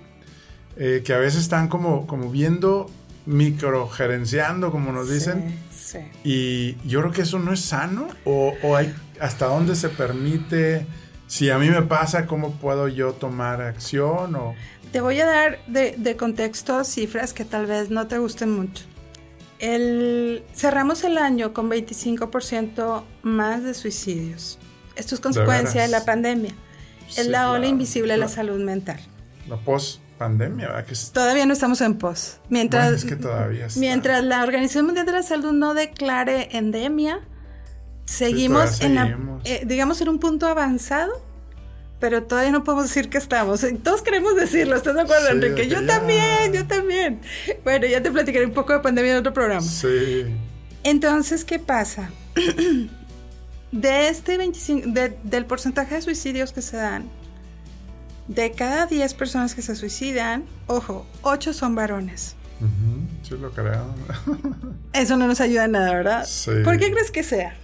eh, 0.75 1.03
que 1.05 1.13
a 1.13 1.19
veces 1.19 1.41
están 1.41 1.67
como, 1.67 2.07
como 2.07 2.31
viendo 2.31 2.89
microgerenciando, 3.25 4.71
como 4.71 4.91
nos 4.91 5.09
dicen. 5.09 5.57
Sí. 5.71 5.99
Y 6.23 6.87
yo 6.87 7.01
creo 7.01 7.11
que 7.11 7.21
eso 7.21 7.39
no 7.39 7.53
es 7.53 7.61
sano. 7.61 8.07
O, 8.25 8.53
o, 8.63 8.75
hay 8.75 8.93
hasta 9.19 9.45
dónde 9.45 9.75
se 9.75 9.89
permite. 9.89 10.85
Si 11.27 11.49
a 11.49 11.57
mí 11.57 11.69
me 11.69 11.81
pasa, 11.81 12.27
¿cómo 12.27 12.51
puedo 12.53 12.87
yo 12.87 13.13
tomar 13.13 13.61
acción? 13.61 14.35
O... 14.35 14.55
Te 14.91 15.01
voy 15.01 15.19
a 15.19 15.25
dar 15.25 15.59
de, 15.67 15.95
de 15.97 16.15
contexto 16.15 16.83
cifras 16.83 17.33
que 17.33 17.45
tal 17.45 17.65
vez 17.65 17.89
no 17.89 18.07
te 18.07 18.17
gusten 18.19 18.51
mucho. 18.51 18.83
El, 19.59 20.43
cerramos 20.53 21.03
el 21.03 21.17
año 21.17 21.53
con 21.53 21.69
25% 21.69 23.03
más 23.23 23.63
de 23.63 23.73
suicidios. 23.73 24.59
Esto 24.95 25.15
es 25.15 25.21
consecuencia 25.21 25.81
de, 25.81 25.87
la 25.87 26.05
pandemia. 26.05 26.51
es 27.15 27.27
la 27.27 27.49
ola 27.49 27.65
invisible 27.67 28.13
de 28.13 28.19
la 28.19 28.27
salud 28.27 28.59
mental. 28.59 28.99
La 29.47 29.57
post 29.57 30.02
pandemia, 30.23 30.67
¿verdad? 30.67 30.85
Que 30.85 30.95
Todavía 31.11 31.45
no 31.45 31.53
estamos 31.53 31.81
en 31.81 31.95
pos. 31.95 32.39
Mientras, 32.49 33.05
mientras 33.75 34.23
la 34.23 34.43
Organización 34.43 34.85
Mundial 34.85 35.05
de 35.05 35.11
la 35.11 35.23
Salud 35.23 35.51
no 35.51 35.73
declare 35.73 36.49
endemia, 36.51 37.19
seguimos 38.05 38.81
en 38.81 38.95
la, 38.95 39.17
eh, 39.43 39.63
digamos, 39.65 39.99
en 39.99 40.09
un 40.09 40.19
punto 40.19 40.47
avanzado, 40.47 41.11
pero 41.99 42.23
todavía 42.23 42.51
no 42.51 42.63
podemos 42.63 42.87
decir 42.87 43.09
que 43.09 43.17
estamos. 43.17 43.65
Todos 43.83 44.01
queremos 44.01 44.35
decirlo, 44.35 44.75
¿estás 44.75 44.95
de 44.95 45.01
acuerdo, 45.01 45.29
Enrique? 45.29 45.67
Yo 45.67 45.85
también, 45.85 46.53
yo 46.53 46.65
también. 46.65 47.19
Bueno, 47.65 47.85
ya 47.85 48.01
te 48.01 48.09
platicaré 48.09 48.45
un 48.45 48.53
poco 48.53 48.71
de 48.73 48.79
pandemia 48.79 49.11
en 49.11 49.17
otro 49.17 49.33
programa. 49.33 49.61
Sí. 49.61 50.25
Entonces, 50.83 51.43
¿qué 51.43 51.59
pasa? 51.59 52.09
De 53.71 54.07
este 54.07 54.37
25, 54.37 54.87
del 55.23 55.45
porcentaje 55.47 55.95
de 55.95 56.01
suicidios 56.03 56.53
que 56.53 56.61
se 56.61 56.77
dan, 56.77 57.09
de 58.27 58.51
cada 58.51 58.85
10 58.85 59.13
personas 59.15 59.55
que 59.55 59.61
se 59.61 59.75
suicidan, 59.75 60.45
ojo, 60.67 61.05
8 61.23 61.53
son 61.53 61.75
varones. 61.75 62.35
sí, 63.23 63.35
lo 63.37 63.51
creo. 63.51 63.85
Eso 64.93 65.17
no 65.17 65.27
nos 65.27 65.41
ayuda 65.41 65.65
en 65.65 65.71
nada, 65.71 65.93
¿verdad? 65.93 66.25
Sí. 66.25 66.51
¿Por 66.63 66.77
qué 66.77 66.91
crees 66.91 67.11
que 67.11 67.23
sea? 67.23 67.55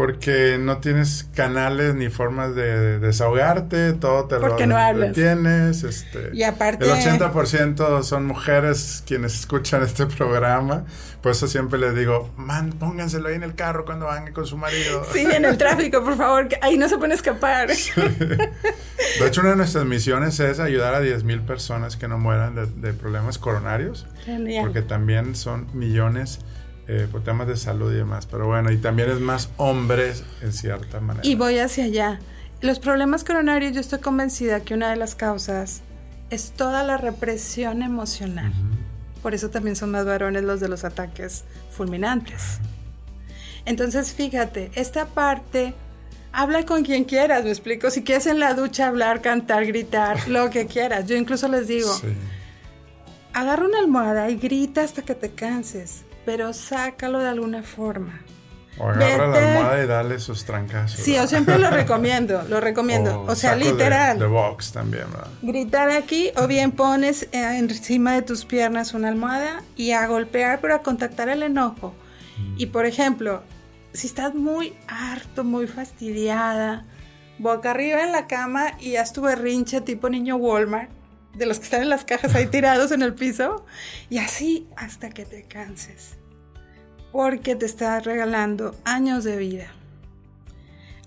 Porque 0.00 0.56
no 0.58 0.78
tienes 0.78 1.26
canales 1.34 1.94
ni 1.94 2.08
formas 2.08 2.54
de 2.54 2.98
desahogarte, 3.00 3.92
todo 3.92 4.24
te 4.24 4.36
Porque 4.36 4.66
lo 4.66 4.74
no 4.94 5.12
tienes. 5.12 5.82
Este, 5.82 6.30
y 6.32 6.42
aparte... 6.42 6.86
El 6.86 6.92
80% 6.92 8.02
son 8.02 8.24
mujeres 8.24 9.04
quienes 9.06 9.40
escuchan 9.40 9.82
este 9.82 10.06
programa. 10.06 10.86
Por 11.20 11.32
eso 11.32 11.46
siempre 11.46 11.78
les 11.78 11.94
digo, 11.94 12.30
man, 12.38 12.72
pónganselo 12.72 13.28
ahí 13.28 13.34
en 13.34 13.42
el 13.42 13.54
carro 13.54 13.84
cuando 13.84 14.06
van 14.06 14.32
con 14.32 14.46
su 14.46 14.56
marido. 14.56 15.04
Sí, 15.12 15.20
en 15.20 15.44
el 15.44 15.58
tráfico, 15.58 16.02
por 16.02 16.16
favor, 16.16 16.48
que 16.48 16.58
ahí 16.62 16.78
no 16.78 16.88
se 16.88 16.96
puede 16.96 17.12
escapar. 17.12 17.68
De 17.68 19.26
hecho, 19.26 19.42
una 19.42 19.50
de 19.50 19.56
nuestras 19.56 19.84
misiones 19.84 20.40
es 20.40 20.60
ayudar 20.60 20.94
a 20.94 21.02
10.000 21.02 21.44
personas 21.44 21.98
que 21.98 22.08
no 22.08 22.18
mueran 22.18 22.54
de, 22.54 22.64
de 22.64 22.94
problemas 22.94 23.36
coronarios. 23.36 24.06
Genial. 24.24 24.64
Porque 24.64 24.80
también 24.80 25.36
son 25.36 25.66
millones 25.74 26.38
eh, 26.92 27.06
por 27.08 27.22
temas 27.22 27.46
de 27.46 27.56
salud 27.56 27.92
y 27.92 27.98
demás. 27.98 28.26
Pero 28.26 28.48
bueno, 28.48 28.72
y 28.72 28.76
también 28.76 29.10
es 29.10 29.20
más 29.20 29.50
hombres 29.58 30.24
en 30.42 30.52
cierta 30.52 30.98
manera. 30.98 31.24
Y 31.24 31.36
voy 31.36 31.58
hacia 31.58 31.84
allá. 31.84 32.18
Los 32.62 32.80
problemas 32.80 33.22
coronarios, 33.22 33.72
yo 33.74 33.80
estoy 33.80 34.00
convencida 34.00 34.64
que 34.64 34.74
una 34.74 34.90
de 34.90 34.96
las 34.96 35.14
causas 35.14 35.82
es 36.30 36.50
toda 36.50 36.82
la 36.82 36.96
represión 36.96 37.82
emocional. 37.82 38.52
Por 39.22 39.34
eso 39.34 39.50
también 39.50 39.76
son 39.76 39.92
más 39.92 40.04
varones 40.04 40.42
los 40.42 40.58
de 40.58 40.66
los 40.66 40.82
ataques 40.82 41.44
fulminantes. 41.70 42.58
Entonces, 43.66 44.12
fíjate, 44.12 44.72
esta 44.74 45.06
parte, 45.06 45.74
habla 46.32 46.66
con 46.66 46.82
quien 46.82 47.04
quieras, 47.04 47.44
me 47.44 47.50
explico. 47.50 47.92
Si 47.92 48.02
quieres 48.02 48.26
en 48.26 48.40
la 48.40 48.54
ducha 48.54 48.88
hablar, 48.88 49.22
cantar, 49.22 49.64
gritar, 49.64 50.28
lo 50.28 50.50
que 50.50 50.66
quieras. 50.66 51.06
Yo 51.06 51.14
incluso 51.14 51.46
les 51.46 51.68
digo, 51.68 51.94
agarra 53.32 53.64
una 53.64 53.78
almohada 53.78 54.28
y 54.28 54.34
grita 54.34 54.82
hasta 54.82 55.02
que 55.02 55.14
te 55.14 55.30
canses 55.30 56.02
pero 56.24 56.52
sácalo 56.52 57.18
de 57.18 57.28
alguna 57.28 57.62
forma. 57.62 58.20
O 58.78 58.88
agarra 58.88 59.26
la 59.26 59.38
almohada 59.38 59.84
y 59.84 59.86
dale 59.86 60.18
sus 60.18 60.44
trancazos. 60.44 61.00
Sí, 61.00 61.14
yo 61.14 61.26
siempre 61.26 61.58
lo 61.58 61.70
recomiendo, 61.70 62.42
lo 62.48 62.60
recomiendo. 62.60 63.24
O, 63.26 63.34
sea, 63.34 63.54
literal. 63.54 64.18
De, 64.18 64.26
box 64.26 64.72
también, 64.72 65.04
¿verdad? 65.10 65.28
Gritar 65.42 65.90
aquí, 65.90 66.30
o 66.36 66.46
bien 66.46 66.72
pones 66.72 67.24
eh, 67.32 67.58
encima 67.58 68.14
de 68.14 68.22
tus 68.22 68.44
piernas 68.44 68.94
una 68.94 69.08
almohada 69.08 69.62
y 69.76 69.90
a 69.90 70.06
golpear, 70.06 70.60
pero 70.60 70.74
a 70.74 70.82
contactar 70.82 71.28
el 71.28 71.42
enojo. 71.42 71.94
Mm. 72.38 72.54
Y 72.56 72.66
por 72.66 72.86
ejemplo, 72.86 73.42
si 73.92 74.06
estás 74.06 74.34
muy 74.34 74.74
harto, 74.86 75.44
muy 75.44 75.66
fastidiada, 75.66 76.86
boca 77.38 77.72
arriba 77.72 78.02
en 78.02 78.12
la 78.12 78.26
cama 78.26 78.78
y 78.78 78.96
haz 78.96 79.12
tu 79.12 79.22
berrinche 79.22 79.80
tipo 79.80 80.08
niño 80.08 80.36
Walmart, 80.36 80.90
de 81.40 81.46
los 81.46 81.58
que 81.58 81.64
están 81.64 81.82
en 81.82 81.88
las 81.88 82.04
cajas 82.04 82.34
ahí 82.36 82.46
tirados 82.46 82.92
en 82.92 83.02
el 83.02 83.14
piso, 83.14 83.64
y 84.08 84.18
así 84.18 84.68
hasta 84.76 85.10
que 85.10 85.24
te 85.24 85.42
canses 85.42 86.20
porque 87.12 87.56
te 87.56 87.66
está 87.66 87.98
regalando 88.00 88.76
años 88.84 89.24
de 89.24 89.36
vida. 89.36 89.66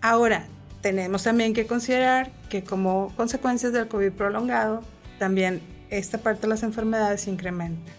Ahora, 0.02 0.48
tenemos 0.82 1.24
también 1.24 1.54
que 1.54 1.66
considerar 1.66 2.32
que 2.50 2.64
como 2.64 3.14
consecuencias 3.16 3.72
del 3.72 3.88
COVID 3.88 4.12
prolongado, 4.12 4.84
también 5.18 5.62
esta 5.90 6.18
parte 6.18 6.42
de 6.42 6.48
las 6.50 6.64
enfermedades 6.64 7.28
incrementa. 7.28 7.92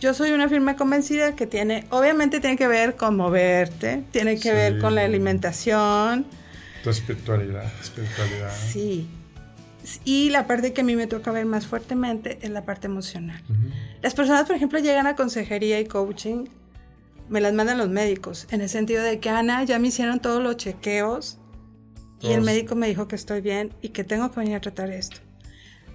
Yo 0.00 0.14
soy 0.14 0.32
una 0.32 0.48
firme 0.48 0.76
convencida 0.76 1.36
que 1.36 1.46
tiene, 1.46 1.84
obviamente 1.90 2.40
tiene 2.40 2.56
que 2.56 2.66
ver 2.66 2.96
con 2.96 3.16
moverte, 3.16 4.02
tiene 4.10 4.40
que 4.40 4.52
ver 4.52 4.80
con 4.80 4.94
la 4.94 5.04
alimentación. 5.04 6.26
Tu 6.82 6.90
espiritualidad, 6.90 7.70
espiritualidad. 7.80 8.50
Sí. 8.72 9.08
Y 10.04 10.30
la 10.30 10.46
parte 10.46 10.72
que 10.72 10.82
a 10.82 10.84
mí 10.84 10.96
me 10.96 11.06
toca 11.06 11.32
ver 11.32 11.46
más 11.46 11.66
fuertemente 11.66 12.38
es 12.42 12.50
la 12.50 12.64
parte 12.64 12.86
emocional. 12.86 13.42
Las 14.02 14.14
personas, 14.14 14.46
por 14.46 14.56
ejemplo, 14.56 14.78
llegan 14.78 15.06
a 15.06 15.16
consejería 15.16 15.80
y 15.80 15.86
coaching 15.86 16.46
me 17.30 17.40
las 17.40 17.54
mandan 17.54 17.78
los 17.78 17.88
médicos, 17.88 18.48
en 18.50 18.60
el 18.60 18.68
sentido 18.68 19.04
de 19.04 19.20
que 19.20 19.30
Ana, 19.30 19.62
ya 19.62 19.78
me 19.78 19.88
hicieron 19.88 20.18
todos 20.18 20.42
los 20.42 20.56
chequeos 20.56 21.38
y 22.20 22.32
el 22.32 22.42
médico 22.42 22.74
me 22.74 22.88
dijo 22.88 23.06
que 23.06 23.14
estoy 23.14 23.40
bien 23.40 23.72
y 23.80 23.90
que 23.90 24.02
tengo 24.02 24.30
que 24.30 24.40
venir 24.40 24.56
a 24.56 24.60
tratar 24.60 24.90
esto. 24.90 25.18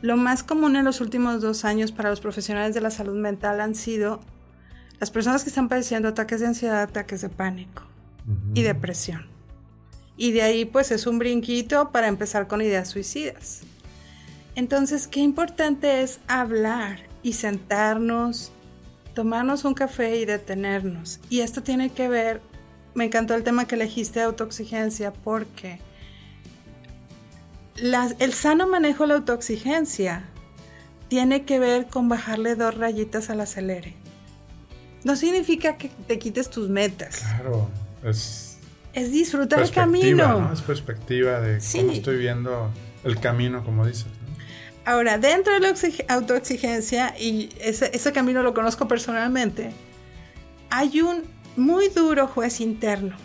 Lo 0.02 0.16
más 0.16 0.44
común 0.44 0.78
en 0.78 0.86
los 0.86 1.02
últimos 1.02 1.42
dos 1.42 1.66
años 1.66 1.92
para 1.92 2.10
los 2.10 2.22
profesionales 2.22 2.74
de 2.74 2.80
la 2.80 2.90
salud 2.90 3.16
mental 3.16 3.60
han 3.60 3.76
sido 3.76 4.22
las 5.00 5.12
personas 5.12 5.44
que 5.44 5.50
están 5.50 5.68
padeciendo 5.68 6.08
ataques 6.08 6.40
de 6.40 6.48
ansiedad, 6.48 6.82
ataques 6.82 7.20
de 7.22 7.30
pánico 7.30 7.84
y 8.54 8.62
depresión. 8.62 9.28
Y 10.16 10.32
de 10.32 10.42
ahí 10.42 10.64
pues 10.64 10.92
es 10.92 11.06
un 11.06 11.20
brinquito 11.20 11.92
para 11.92 12.08
empezar 12.08 12.48
con 12.48 12.62
ideas 12.62 12.88
suicidas. 12.88 13.64
Entonces, 14.56 15.08
qué 15.08 15.20
importante 15.20 16.02
es 16.02 16.20
hablar 16.28 17.00
y 17.24 17.34
sentarnos 17.34 18.52
tomarnos 19.16 19.66
un 19.66 19.74
café 19.74 20.18
y 20.18 20.26
detenernos. 20.26 21.20
Y 21.30 21.40
esto 21.40 21.64
tiene 21.64 21.90
que 21.90 22.08
ver, 22.08 22.42
me 22.94 23.06
encantó 23.06 23.34
el 23.34 23.42
tema 23.42 23.66
que 23.66 23.74
elegiste 23.74 24.20
de 24.20 24.26
autoexigencia 24.26 25.12
porque 25.12 25.80
el 28.20 28.34
sano 28.34 28.68
manejo 28.68 29.04
de 29.04 29.08
la 29.08 29.14
autoexigencia 29.16 30.26
tiene 31.08 31.46
que 31.46 31.60
ver 31.60 31.88
con 31.88 32.10
bajarle 32.10 32.56
dos 32.56 32.76
rayitas 32.76 33.30
al 33.32 33.42
acelere. 33.42 33.96
No 35.04 35.16
significa 35.16 35.78
que 35.78 35.90
te 36.08 36.20
quites 36.20 36.50
tus 36.50 36.70
metas. 36.70 37.18
Claro, 37.18 37.70
es... 38.04 38.58
Es 38.94 39.12
disfrutar 39.12 39.60
el 39.60 39.72
camino. 39.72 40.52
Es 40.54 40.62
perspectiva 40.62 41.42
de 41.42 41.60
cómo 41.60 41.92
estoy 41.92 42.18
viendo 42.18 42.72
el 43.04 43.20
camino, 43.20 43.64
como 43.64 43.86
dices. 43.86 44.08
Ahora, 44.86 45.18
dentro 45.18 45.54
de 45.54 45.60
la 45.62 45.74
autoexigencia, 46.10 47.16
y 47.20 47.50
ese, 47.60 47.90
ese 47.94 48.12
camino 48.12 48.44
lo 48.44 48.54
conozco 48.54 48.88
personalmente, 48.88 49.72
hay 50.70 51.02
un 51.02 51.24
muy 51.56 51.90
duro 51.90 52.28
juez 52.28 52.62
interno. 52.62 53.16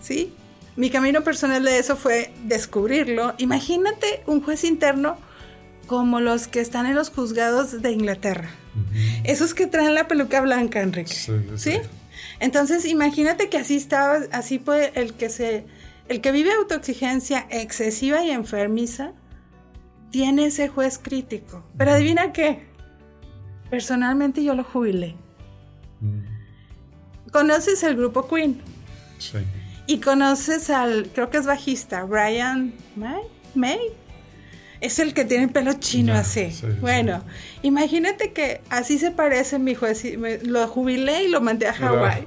¿Sí? 0.00 0.32
Mi 0.74 0.88
camino 0.90 1.22
personal 1.22 1.62
de 1.64 1.78
eso 1.78 1.96
fue 1.96 2.32
descubrirlo. 2.44 3.34
Imagínate 3.38 4.22
un 4.26 4.42
juez 4.42 4.64
interno 4.64 5.18
como 5.86 6.20
los 6.20 6.48
que 6.48 6.60
están 6.60 6.86
en 6.86 6.94
los 6.94 7.10
juzgados 7.10 7.82
de 7.82 7.90
Inglaterra. 7.90 8.48
Esos 9.24 9.52
que 9.52 9.66
traen 9.66 9.94
la 9.94 10.08
peluca 10.08 10.40
blanca, 10.40 10.80
Enrique. 10.80 11.12
Sí, 11.12 11.32
sí, 11.56 11.80
Entonces, 12.40 12.86
imagínate 12.86 13.50
que 13.50 13.58
así 13.58 13.76
estaba, 13.76 14.20
así 14.32 14.58
puede 14.58 14.92
el 14.98 15.12
que 15.12 15.28
se, 15.28 15.66
el 16.08 16.22
que 16.22 16.32
vive 16.32 16.52
autoexigencia 16.52 17.46
excesiva 17.50 18.24
y 18.24 18.30
enfermiza, 18.30 19.12
tiene 20.12 20.46
ese 20.46 20.68
juez 20.68 20.98
crítico. 21.02 21.64
Pero 21.76 21.90
adivina 21.92 22.32
qué. 22.32 22.64
Personalmente 23.70 24.44
yo 24.44 24.54
lo 24.54 24.62
jubilé. 24.62 25.16
¿Conoces 27.32 27.82
el 27.82 27.96
grupo 27.96 28.28
Queen? 28.28 28.60
Sí. 29.18 29.38
Y 29.86 29.98
conoces 29.98 30.70
al, 30.70 31.08
creo 31.14 31.30
que 31.30 31.38
es 31.38 31.46
bajista, 31.46 32.04
Brian 32.04 32.72
May. 32.94 33.22
May. 33.54 33.78
Es 34.80 34.98
el 34.98 35.14
que 35.14 35.24
tiene 35.24 35.48
pelo 35.48 35.72
chino 35.74 36.12
así. 36.12 36.50
sí, 36.50 36.66
sí. 36.66 36.66
bueno, 36.80 37.22
imagínate 37.62 38.32
que 38.32 38.60
así 38.68 38.98
se 38.98 39.12
parece 39.12 39.58
mi 39.58 39.76
así, 39.80 40.16
me- 40.16 40.38
lo 40.38 40.66
jubilé 40.66 41.24
y 41.24 41.28
lo 41.28 41.40
mandé 41.40 41.68
a. 41.68 41.72
Hawái. 41.72 42.26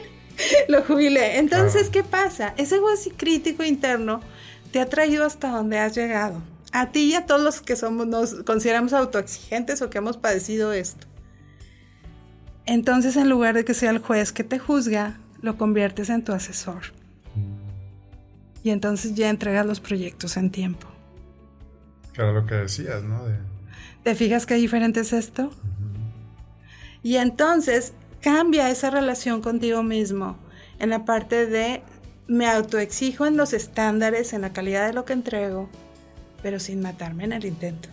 lo 0.68 0.82
jubilé. 0.82 1.38
Entonces, 1.38 1.90
Claro. 1.90 1.92
¿qué 1.92 2.04
pasa? 2.04 2.54
Ese 2.56 2.78
así 2.88 3.10
crítico 3.10 3.64
interno 3.64 4.20
te 4.72 4.80
ha 4.80 4.86
traído 4.88 5.24
hasta 5.26 5.48
donde 5.50 5.78
has 5.78 5.96
llegado. 5.96 6.40
A 6.72 6.92
ti 6.92 7.10
y 7.10 7.14
a 7.14 7.26
todos 7.26 7.40
los 7.42 7.60
que 7.60 7.74
somos, 7.76 8.06
nos 8.06 8.34
consideramos 8.44 8.92
autoexigentes 8.92 9.82
o 9.82 9.90
que 9.90 9.98
hemos 9.98 10.16
padecido 10.16 10.72
esto. 10.72 11.06
Entonces, 12.66 13.16
en 13.16 13.28
lugar 13.28 13.54
de 13.54 13.64
que 13.64 13.74
sea 13.74 13.90
el 13.90 13.98
juez 13.98 14.32
que 14.32 14.44
te 14.44 14.58
juzga, 14.58 15.18
lo 15.42 15.56
conviertes 15.56 16.10
en 16.10 16.22
tu 16.22 16.32
asesor. 16.32 16.82
Y 18.62 18.70
entonces 18.70 19.14
ya 19.14 19.30
entregas 19.30 19.66
los 19.66 19.80
proyectos 19.80 20.36
en 20.36 20.50
tiempo. 20.50 20.86
Era 22.14 22.32
lo 22.32 22.44
que 22.46 22.54
decías, 22.56 23.02
¿no? 23.02 23.24
De- 23.26 23.38
¿Te 24.04 24.14
fijas 24.14 24.46
qué 24.46 24.54
diferente 24.54 25.00
es 25.00 25.12
esto? 25.12 25.50
Y 27.02 27.16
entonces 27.16 27.94
cambia 28.20 28.70
esa 28.70 28.90
relación 28.90 29.40
contigo 29.40 29.82
mismo 29.82 30.36
en 30.78 30.90
la 30.90 31.04
parte 31.04 31.46
de 31.46 31.82
me 32.28 32.46
autoexijo 32.46 33.26
en 33.26 33.36
los 33.36 33.52
estándares, 33.54 34.32
en 34.34 34.42
la 34.42 34.52
calidad 34.52 34.86
de 34.86 34.92
lo 34.92 35.04
que 35.06 35.14
entrego, 35.14 35.68
pero 36.42 36.58
sin 36.60 36.80
matarme 36.82 37.24
en 37.24 37.32
el 37.32 37.44
intento. 37.44 37.88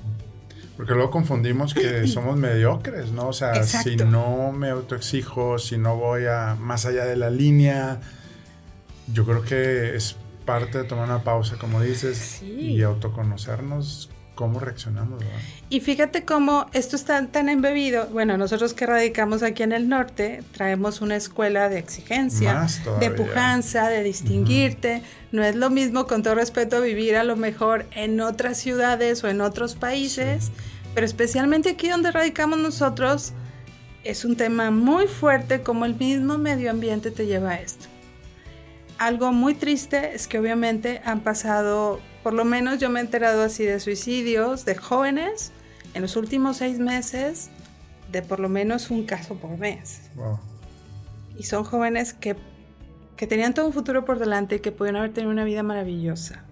Porque 0.75 0.93
luego 0.93 1.09
confundimos 1.09 1.73
que 1.73 2.07
somos 2.07 2.37
mediocres, 2.37 3.11
¿no? 3.11 3.27
O 3.29 3.33
sea, 3.33 3.63
si 3.63 3.95
no 3.95 4.51
me 4.51 4.69
autoexijo, 4.69 5.57
si 5.59 5.77
no 5.77 5.95
voy 5.97 6.25
a 6.25 6.55
más 6.59 6.85
allá 6.85 7.05
de 7.05 7.15
la 7.15 7.29
línea, 7.29 7.99
yo 9.11 9.25
creo 9.25 9.41
que 9.41 9.95
es 9.95 10.15
parte 10.45 10.77
de 10.79 10.83
tomar 10.83 11.05
una 11.05 11.23
pausa, 11.23 11.57
como 11.57 11.81
dices, 11.81 12.17
Sí. 12.17 12.45
y 12.75 12.83
autoconocernos 12.83 14.09
cómo 14.37 14.61
reaccionamos, 14.61 15.19
¿verdad? 15.19 15.35
Y 15.69 15.81
fíjate 15.81 16.23
cómo 16.23 16.67
esto 16.71 16.95
está 16.95 17.25
tan 17.27 17.49
embebido. 17.49 18.07
Bueno, 18.07 18.37
nosotros 18.37 18.73
que 18.73 18.85
radicamos 18.85 19.43
aquí 19.43 19.63
en 19.63 19.73
el 19.73 19.89
norte, 19.89 20.43
traemos 20.53 21.01
una 21.01 21.17
escuela 21.17 21.67
de 21.67 21.79
exigencia, 21.79 22.65
de 23.01 23.11
pujanza, 23.11 23.89
de 23.89 24.03
distinguirte. 24.03 25.01
No 25.33 25.43
es 25.43 25.55
lo 25.55 25.69
mismo, 25.69 26.07
con 26.07 26.23
todo 26.23 26.35
respeto, 26.35 26.81
vivir 26.81 27.17
a 27.17 27.25
lo 27.25 27.35
mejor 27.35 27.85
en 27.91 28.21
otras 28.21 28.57
ciudades 28.57 29.23
o 29.23 29.27
en 29.27 29.41
otros 29.41 29.75
países, 29.75 30.51
pero 30.93 31.05
especialmente 31.05 31.71
aquí 31.71 31.89
donde 31.89 32.11
radicamos 32.11 32.59
nosotros, 32.59 33.33
es 34.03 34.23
un 34.23 34.37
tema 34.37 34.71
muy 34.71 35.07
fuerte 35.07 35.63
como 35.63 35.83
el 35.85 35.95
mismo 35.95 36.37
medio 36.37 36.71
ambiente 36.71 37.11
te 37.11 37.25
lleva 37.25 37.51
a 37.51 37.59
esto. 37.59 37.87
Algo 38.99 39.31
muy 39.33 39.55
triste 39.55 40.15
es 40.15 40.27
que 40.27 40.39
obviamente 40.39 41.01
han 41.03 41.21
pasado, 41.21 41.99
por 42.27 42.33
lo 42.33 42.43
menos 42.43 42.77
yo 42.79 42.89
me 42.89 42.99
he 42.99 43.03
enterado 43.03 43.41
así 43.41 43.63
de 43.63 43.79
suicidios 43.79 44.65
de 44.65 44.75
jóvenes 44.75 45.53
en 45.93 46.01
los 46.01 46.17
últimos 46.17 46.57
seis 46.57 46.77
meses, 46.77 47.49
de 48.11 48.21
por 48.21 48.41
lo 48.41 48.49
menos 48.49 48.91
un 48.91 49.05
caso 49.05 49.35
por 49.35 49.57
mes. 49.57 50.01
Wow. 50.15 50.37
Y 51.37 51.43
son 51.43 51.63
jóvenes 51.63 52.11
que, 52.11 52.35
que 53.15 53.27
tenían 53.27 53.53
todo 53.53 53.67
un 53.67 53.71
futuro 53.71 54.03
por 54.03 54.19
delante 54.19 54.55
y 54.55 54.59
que 54.59 54.73
pudieron 54.73 54.99
haber 54.99 55.13
tenido 55.13 55.31
una 55.31 55.45
vida 55.45 55.63
maravillosa. 55.63 56.43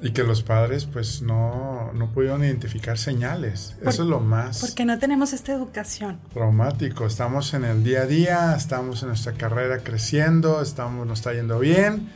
Y 0.00 0.12
que 0.12 0.22
los 0.22 0.44
padres 0.44 0.84
pues 0.84 1.20
no, 1.20 1.90
no 1.94 2.12
pudieron 2.12 2.44
identificar 2.44 2.96
señales. 2.96 3.74
Por- 3.82 3.88
Eso 3.92 4.02
es 4.04 4.08
lo 4.08 4.20
más 4.20 4.60
Porque 4.60 4.84
no 4.84 5.00
tenemos 5.00 5.32
esta 5.32 5.52
educación. 5.52 6.20
traumático. 6.32 7.06
Estamos 7.06 7.54
en 7.54 7.64
el 7.64 7.82
día 7.82 8.02
a 8.02 8.06
día, 8.06 8.54
estamos 8.56 9.02
en 9.02 9.08
nuestra 9.08 9.32
carrera 9.32 9.78
creciendo, 9.78 10.62
estamos, 10.62 11.04
nos 11.08 11.18
está 11.18 11.32
yendo 11.32 11.58
bien 11.58 12.08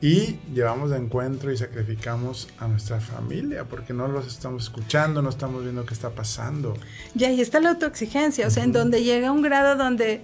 y 0.00 0.38
llevamos 0.52 0.90
de 0.90 0.98
encuentro 0.98 1.50
y 1.50 1.56
sacrificamos 1.56 2.48
a 2.58 2.68
nuestra 2.68 3.00
familia 3.00 3.64
porque 3.64 3.94
no 3.94 4.08
los 4.08 4.26
estamos 4.26 4.64
escuchando, 4.64 5.22
no 5.22 5.30
estamos 5.30 5.62
viendo 5.62 5.86
qué 5.86 5.94
está 5.94 6.10
pasando. 6.10 6.74
Y 7.14 7.24
ahí 7.24 7.40
está 7.40 7.60
la 7.60 7.70
autoexigencia, 7.70 8.46
o 8.46 8.50
sea, 8.50 8.64
en 8.64 8.72
donde 8.72 9.02
llega 9.02 9.32
un 9.32 9.42
grado 9.42 9.76
donde 9.76 10.22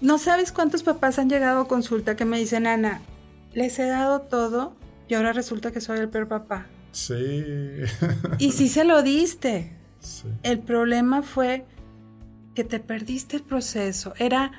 no 0.00 0.18
sabes 0.18 0.52
cuántos 0.52 0.82
papás 0.82 1.18
han 1.18 1.28
llegado 1.28 1.62
a 1.62 1.68
consulta 1.68 2.16
que 2.16 2.24
me 2.24 2.38
dicen, 2.38 2.66
Ana, 2.66 3.02
les 3.52 3.78
he 3.78 3.86
dado 3.86 4.22
todo 4.22 4.74
y 5.06 5.14
ahora 5.14 5.32
resulta 5.32 5.70
que 5.70 5.80
soy 5.80 5.98
el 5.98 6.08
peor 6.08 6.28
papá. 6.28 6.66
Sí. 6.92 7.44
Y 8.38 8.52
sí 8.52 8.68
se 8.68 8.84
lo 8.84 9.02
diste. 9.02 9.72
sí. 10.00 10.28
El 10.42 10.60
problema 10.60 11.22
fue 11.22 11.66
que 12.54 12.64
te 12.64 12.80
perdiste 12.80 13.36
el 13.36 13.42
proceso. 13.42 14.14
Era, 14.18 14.52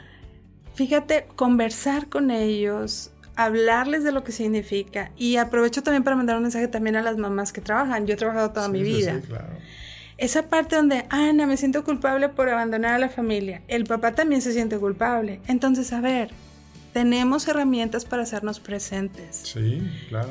fíjate, 0.76 1.28
conversar 1.36 2.10
con 2.10 2.32
ellos, 2.32 3.12
hablarles 3.46 4.04
de 4.04 4.12
lo 4.12 4.24
que 4.24 4.32
significa. 4.32 5.12
Y 5.18 5.38
aprovecho 5.38 5.82
también 5.82 6.04
para 6.04 6.16
mandar 6.16 6.36
un 6.36 6.44
mensaje 6.44 6.68
también 6.68 6.96
a 6.98 7.02
las 7.02 7.18
mamás 7.18 7.54
que 7.54 7.62
trabajan. 7.62 8.06
Yo 8.06 8.14
he 8.16 8.18
trabajado 8.18 8.52
toda 8.52 8.66
Sí, 8.68 8.72
mi 8.74 8.84
vida. 8.84 9.16
sí, 9.22 9.28
claro. 9.28 9.48
Esa 10.18 10.44
parte 10.50 10.76
donde, 10.76 11.06
Ana, 11.10 11.46
me 11.48 11.56
siento 11.56 11.84
culpable 11.86 12.28
por 12.28 12.50
abandonar 12.50 12.96
a 12.96 13.00
la 13.00 13.08
familia. 13.08 13.62
El 13.70 13.86
papá 13.86 14.12
también 14.12 14.42
se 14.42 14.52
siente 14.52 14.78
culpable. 14.78 15.40
Entonces, 15.48 15.94
a 15.94 16.02
ver, 16.02 16.32
tenemos 16.92 17.48
herramientas 17.48 18.04
para 18.04 18.24
hacernos 18.24 18.60
presentes. 18.60 19.40
Sí, 19.44 19.82
claro. 20.10 20.30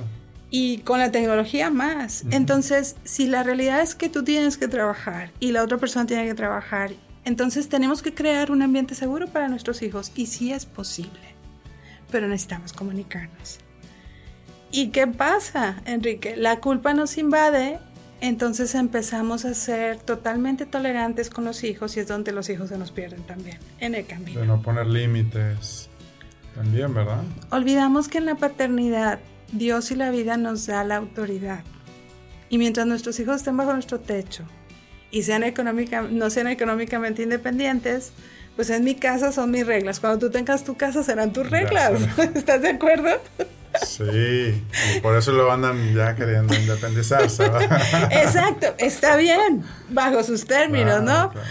Y 0.51 0.79
con 0.79 0.99
la 0.99 1.11
tecnología 1.11 1.71
más. 1.71 2.25
Ujú. 2.25 2.37
Entonces, 2.37 2.97
si 3.05 3.27
la 3.27 3.42
realidad 3.42 3.81
es 3.81 3.94
que 3.94 4.11
tú 4.11 4.23
tienes 4.25 4.59
que 4.59 4.68
trabajar 4.68 5.31
y 5.40 5.53
la 5.53 5.62
otra 5.62 5.79
persona 5.79 6.05
tiene 6.05 6.27
que 6.27 6.35
trabajar, 6.35 6.90
entonces 7.25 7.71
tenemos 7.71 8.03
que 8.03 8.12
crear 8.12 8.51
un 8.51 8.61
ambiente 8.61 8.94
seguro 8.94 9.27
para 9.29 9.49
nuestros 9.49 9.81
hijos. 9.83 10.12
Y 10.14 10.27
sí 10.27 10.53
es 10.53 10.66
posible. 10.66 11.38
Pero 12.11 12.29
necesitamos 12.29 12.73
comunicarnos. 12.73 13.59
¿Y 14.71 14.88
qué 14.88 15.07
pasa, 15.07 15.83
Enrique? 15.87 16.37
La 16.37 16.61
culpa 16.61 16.92
nos 16.92 17.16
invade, 17.16 17.79
entonces 18.21 18.75
empezamos 18.75 19.44
a 19.44 19.55
ser 19.55 19.99
totalmente 19.99 20.66
tolerantes 20.66 21.31
con 21.31 21.44
los 21.44 21.64
hijos 21.64 21.97
y 21.97 22.01
es 22.01 22.09
donde 22.09 22.33
los 22.33 22.51
hijos 22.51 22.68
se 22.68 22.79
nos 22.79 22.90
pierden 22.90 23.23
también, 23.23 23.59
en 23.81 23.94
el 23.94 24.07
camino. 24.07 24.40
De 24.40 24.47
no 24.47 24.61
poner 24.61 24.87
límites 24.87 25.88
también, 26.55 26.92
¿verdad? 26.92 27.23
Olvidamos 27.51 28.09
que 28.09 28.18
en 28.18 28.27
la 28.27 28.35
paternidad 28.35 29.21
Dios 29.53 29.90
y 29.90 29.94
la 29.94 30.11
vida 30.11 30.37
nos 30.37 30.66
da 30.66 30.85
la 30.85 30.97
autoridad. 30.97 31.64
Y 32.51 32.59
mientras 32.59 32.87
nuestros 32.87 33.18
hijos 33.21 33.37
estén 33.37 33.57
bajo 33.57 33.73
nuestro 33.73 34.01
techo 34.01 34.44
y 35.11 35.23
sean 35.23 35.42
económica, 35.42 36.03
no 36.03 36.29
sean 36.31 36.49
económicamente 36.49 37.23
independientes, 37.23 38.12
pues 38.59 38.71
en 38.71 38.83
mi 38.83 38.97
casa 38.97 39.31
son 39.31 39.53
mis 39.53 39.64
reglas. 39.64 40.01
Cuando 40.01 40.18
tú 40.18 40.31
tengas 40.33 40.64
tu 40.64 40.77
casa 40.77 41.05
serán 41.05 41.33
tus 41.33 41.49
reglas. 41.49 41.92
¿Estás 42.35 42.61
de 42.61 42.71
acuerdo? 42.71 43.09
Sí, 43.87 44.03
y 44.97 45.01
por 45.01 45.16
eso 45.16 45.31
lo 45.31 45.53
andan 45.53 45.94
ya 45.94 46.16
queriendo 46.16 46.53
independizarse. 46.57 47.44
Exacto, 48.11 48.66
está 48.79 49.14
bien, 49.16 49.62
bajo 49.90 50.25
sus 50.25 50.44
términos, 50.44 51.03
Claro, 51.03 51.27
¿no? 51.27 51.31
claro. 51.31 51.47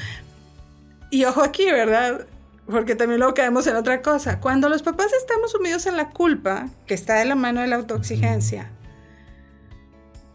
Y 1.09 1.23
ojo 1.23 1.43
aquí, 1.43 1.63
¿verdad? 1.71 2.25
Porque 2.65 2.95
también 2.95 3.19
luego 3.19 3.33
caemos 3.33 3.65
en 3.67 3.77
otra 3.77 4.01
cosa. 4.01 4.41
Cuando 4.41 4.67
los 4.67 4.83
papás 4.83 5.07
estamos 5.13 5.53
sumidos 5.53 5.85
en 5.85 5.95
la 5.95 6.09
culpa, 6.09 6.67
que 6.87 6.93
está 6.93 7.13
de 7.19 7.23
la 7.23 7.35
mano 7.35 7.61
de 7.61 7.67
la 7.67 7.77
autoexigencia, 7.77 8.69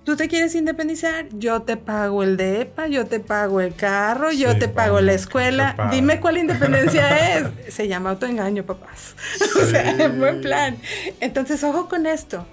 tú 0.05 0.17
te 0.17 0.29
quieres 0.29 0.55
independizar, 0.55 1.27
yo 1.33 1.63
te 1.63 1.77
pago 1.77 2.23
el 2.23 2.37
DEPA, 2.37 2.87
yo 2.89 3.07
te 3.07 3.21
pago 3.21 3.61
el 3.61 3.75
carro, 3.75 4.33
yo 4.33 4.53
Sí, 4.53 4.59
te 4.61 4.69
pago 4.69 5.01
la 5.01 5.13
escuela. 5.13 5.89
Dime 5.91 6.21
cuál 6.21 6.39
independencia 6.39 7.37
es. 7.39 7.75
Se 7.75 7.89
llama 7.89 8.11
autoengaño, 8.11 8.65
papás. 8.65 9.15
o 9.63 9.67
sea, 9.67 9.95
Sí. 9.97 10.03
en 10.03 10.19
buen 10.19 10.41
plan. 10.41 10.77
Entonces, 11.21 11.63
ojo 11.65 11.89
con 11.89 12.07
esto. 12.07 12.47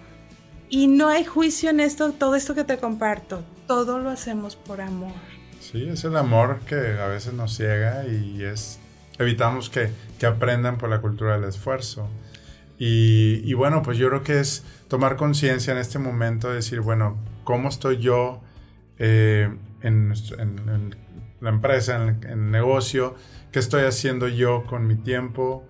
Y 0.70 0.88
no 0.88 1.08
hay 1.08 1.24
juicio 1.26 1.72
en 1.72 1.80
esto, 1.80 2.12
todo 2.12 2.36
esto 2.36 2.54
que 2.54 2.64
te 2.64 2.78
comparto. 2.78 3.44
Todo 3.68 4.00
lo 4.00 4.10
hacemos 4.10 4.56
por 4.56 4.82
amor. 4.82 5.14
Sí, 5.60 5.88
es 5.90 6.04
el 6.04 6.16
amor 6.18 6.60
que 6.68 6.76
a 6.76 7.08
veces 7.08 7.34
nos 7.34 7.56
ciega 7.56 8.06
y 8.08 8.44
es 8.44 8.80
evitamos 9.18 9.70
que, 9.70 9.90
que 10.20 10.26
aprendan 10.26 10.78
por 10.78 10.90
la 10.90 11.02
cultura 11.02 11.38
del 11.38 11.50
esfuerzo. 11.50 12.08
Y, 12.78 13.42
y 13.44 13.54
bueno, 13.54 13.82
pues 13.84 13.98
yo 13.98 14.08
creo 14.08 14.24
que 14.24 14.40
es 14.40 14.64
tomar 14.88 15.18
conciencia 15.18 15.74
en 15.74 15.80
este 15.80 16.00
momento 16.00 16.50
de 16.50 16.56
decir, 16.56 16.80
bueno, 16.82 17.18
¿cómo 17.50 17.70
estoy 17.70 17.98
yo 17.98 18.42
eh, 19.00 19.52
en, 19.82 20.14
la 21.42 21.50
empresa, 21.50 21.96
en 21.96 22.02
el, 22.04 22.26
en 22.26 22.32
el 22.44 22.52
negocio? 22.52 23.16
¿Qué 23.52 23.58
estoy 23.58 23.86
haciendo 23.86 24.28
yo 24.28 24.66
con 24.68 24.86
mi 24.86 24.96
tiempo? 24.96 25.66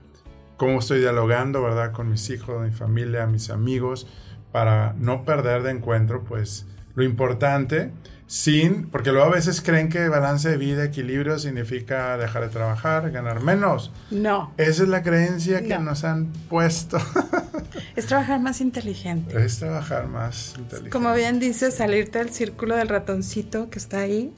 ¿Cómo 0.57 0.79
estoy 0.79 0.99
dialogando, 0.99 1.63
verdad, 1.63 1.93
con 1.93 2.09
mis 2.09 2.29
hijos, 2.31 2.61
mi 2.61 2.71
familia, 2.71 3.27
mis 3.27 3.49
amigos? 3.49 4.07
Para 4.51 4.91
no 4.97 5.23
perder 5.23 5.63
de 5.63 5.71
encuentro, 5.71 6.25
pues, 6.25 6.67
lo 6.95 7.03
importante 7.05 7.93
sin, 8.31 8.87
porque 8.89 9.11
luego 9.11 9.25
a 9.25 9.31
veces 9.33 9.59
creen 9.59 9.89
que 9.89 10.07
balance 10.07 10.47
de 10.49 10.57
vida, 10.57 10.83
equilibrio 10.83 11.39
significa 11.39 12.15
dejar 12.15 12.43
de 12.43 12.49
trabajar, 12.49 13.09
ganar 13.09 13.41
menos. 13.41 13.91
No, 14.11 14.53
Esa 14.57 14.83
es 14.83 14.89
la 14.89 15.01
creencia 15.01 15.63
que 15.63 15.79
No. 15.79 15.85
nos 15.85 16.03
han 16.03 16.27
puesto. 16.47 16.99
es 17.95 18.05
trabajar 18.05 18.39
más 18.39 18.61
inteligente. 18.61 19.43
es 19.43 19.57
trabajar 19.57 20.05
más 20.07 20.53
inteligente. 20.59 20.91
Como 20.91 21.11
bien 21.15 21.39
dice, 21.39 21.71
salirte 21.71 22.19
del 22.19 22.29
círculo 22.29 22.75
del 22.75 22.87
ratoncito 22.87 23.71
que 23.71 23.79
está 23.79 24.01
ahí 24.01 24.31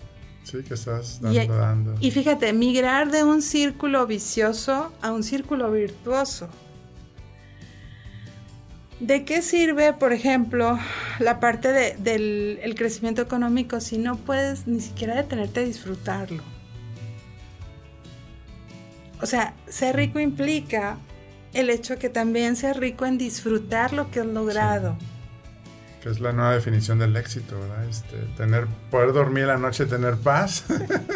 Sí, 0.44 0.64
que 0.64 0.74
estás 0.74 1.20
dando, 1.22 1.56
dando. 1.58 1.96
Y 2.00 2.12
fíjate, 2.12 2.52
migrar 2.54 3.12
de 3.12 3.26
un 3.26 3.42
círculo 3.42 4.08
vicioso 4.08 4.92
a 5.02 5.12
un 5.12 5.22
círculo 5.24 5.70
virtuoso. 5.70 6.48
¿De 9.02 9.26
qué 9.26 9.42
sirve, 9.42 9.94
por 9.94 10.14
ejemplo, 10.14 10.78
la 11.18 11.40
parte 11.40 11.96
del 11.98 12.76
crecimiento 12.78 13.24
económico 13.24 13.82
si 13.82 13.98
no 13.98 14.16
puedes 14.16 14.68
ni 14.68 14.80
siquiera 14.80 15.16
detenerte 15.16 15.62
a 15.62 15.64
disfrutarlo? 15.64 16.44
O 19.20 19.26
sea, 19.26 19.56
ser 19.68 19.96
rico 19.96 20.20
implica 20.20 20.98
el 21.54 21.72
hecho 21.72 21.98
que 21.98 22.10
también 22.10 22.56
ser 22.56 22.80
rico 22.80 23.08
en 23.08 23.18
disfrutar 23.18 23.92
lo 23.92 24.12
que 24.12 24.20
has 24.20 24.28
logrado. 24.28 24.96
Que 26.04 26.10
es 26.10 26.20
la 26.20 26.32
nueva 26.32 26.54
definición 26.54 27.00
del 27.00 27.16
éxito, 27.16 27.60
¿verdad? 27.60 27.86
Este, 27.90 28.18
tener, 28.38 28.68
poder 28.92 29.14
dormir 29.14 29.46
la 29.46 29.58
noche, 29.58 29.88
tener 29.88 30.16
paz, 30.18 30.64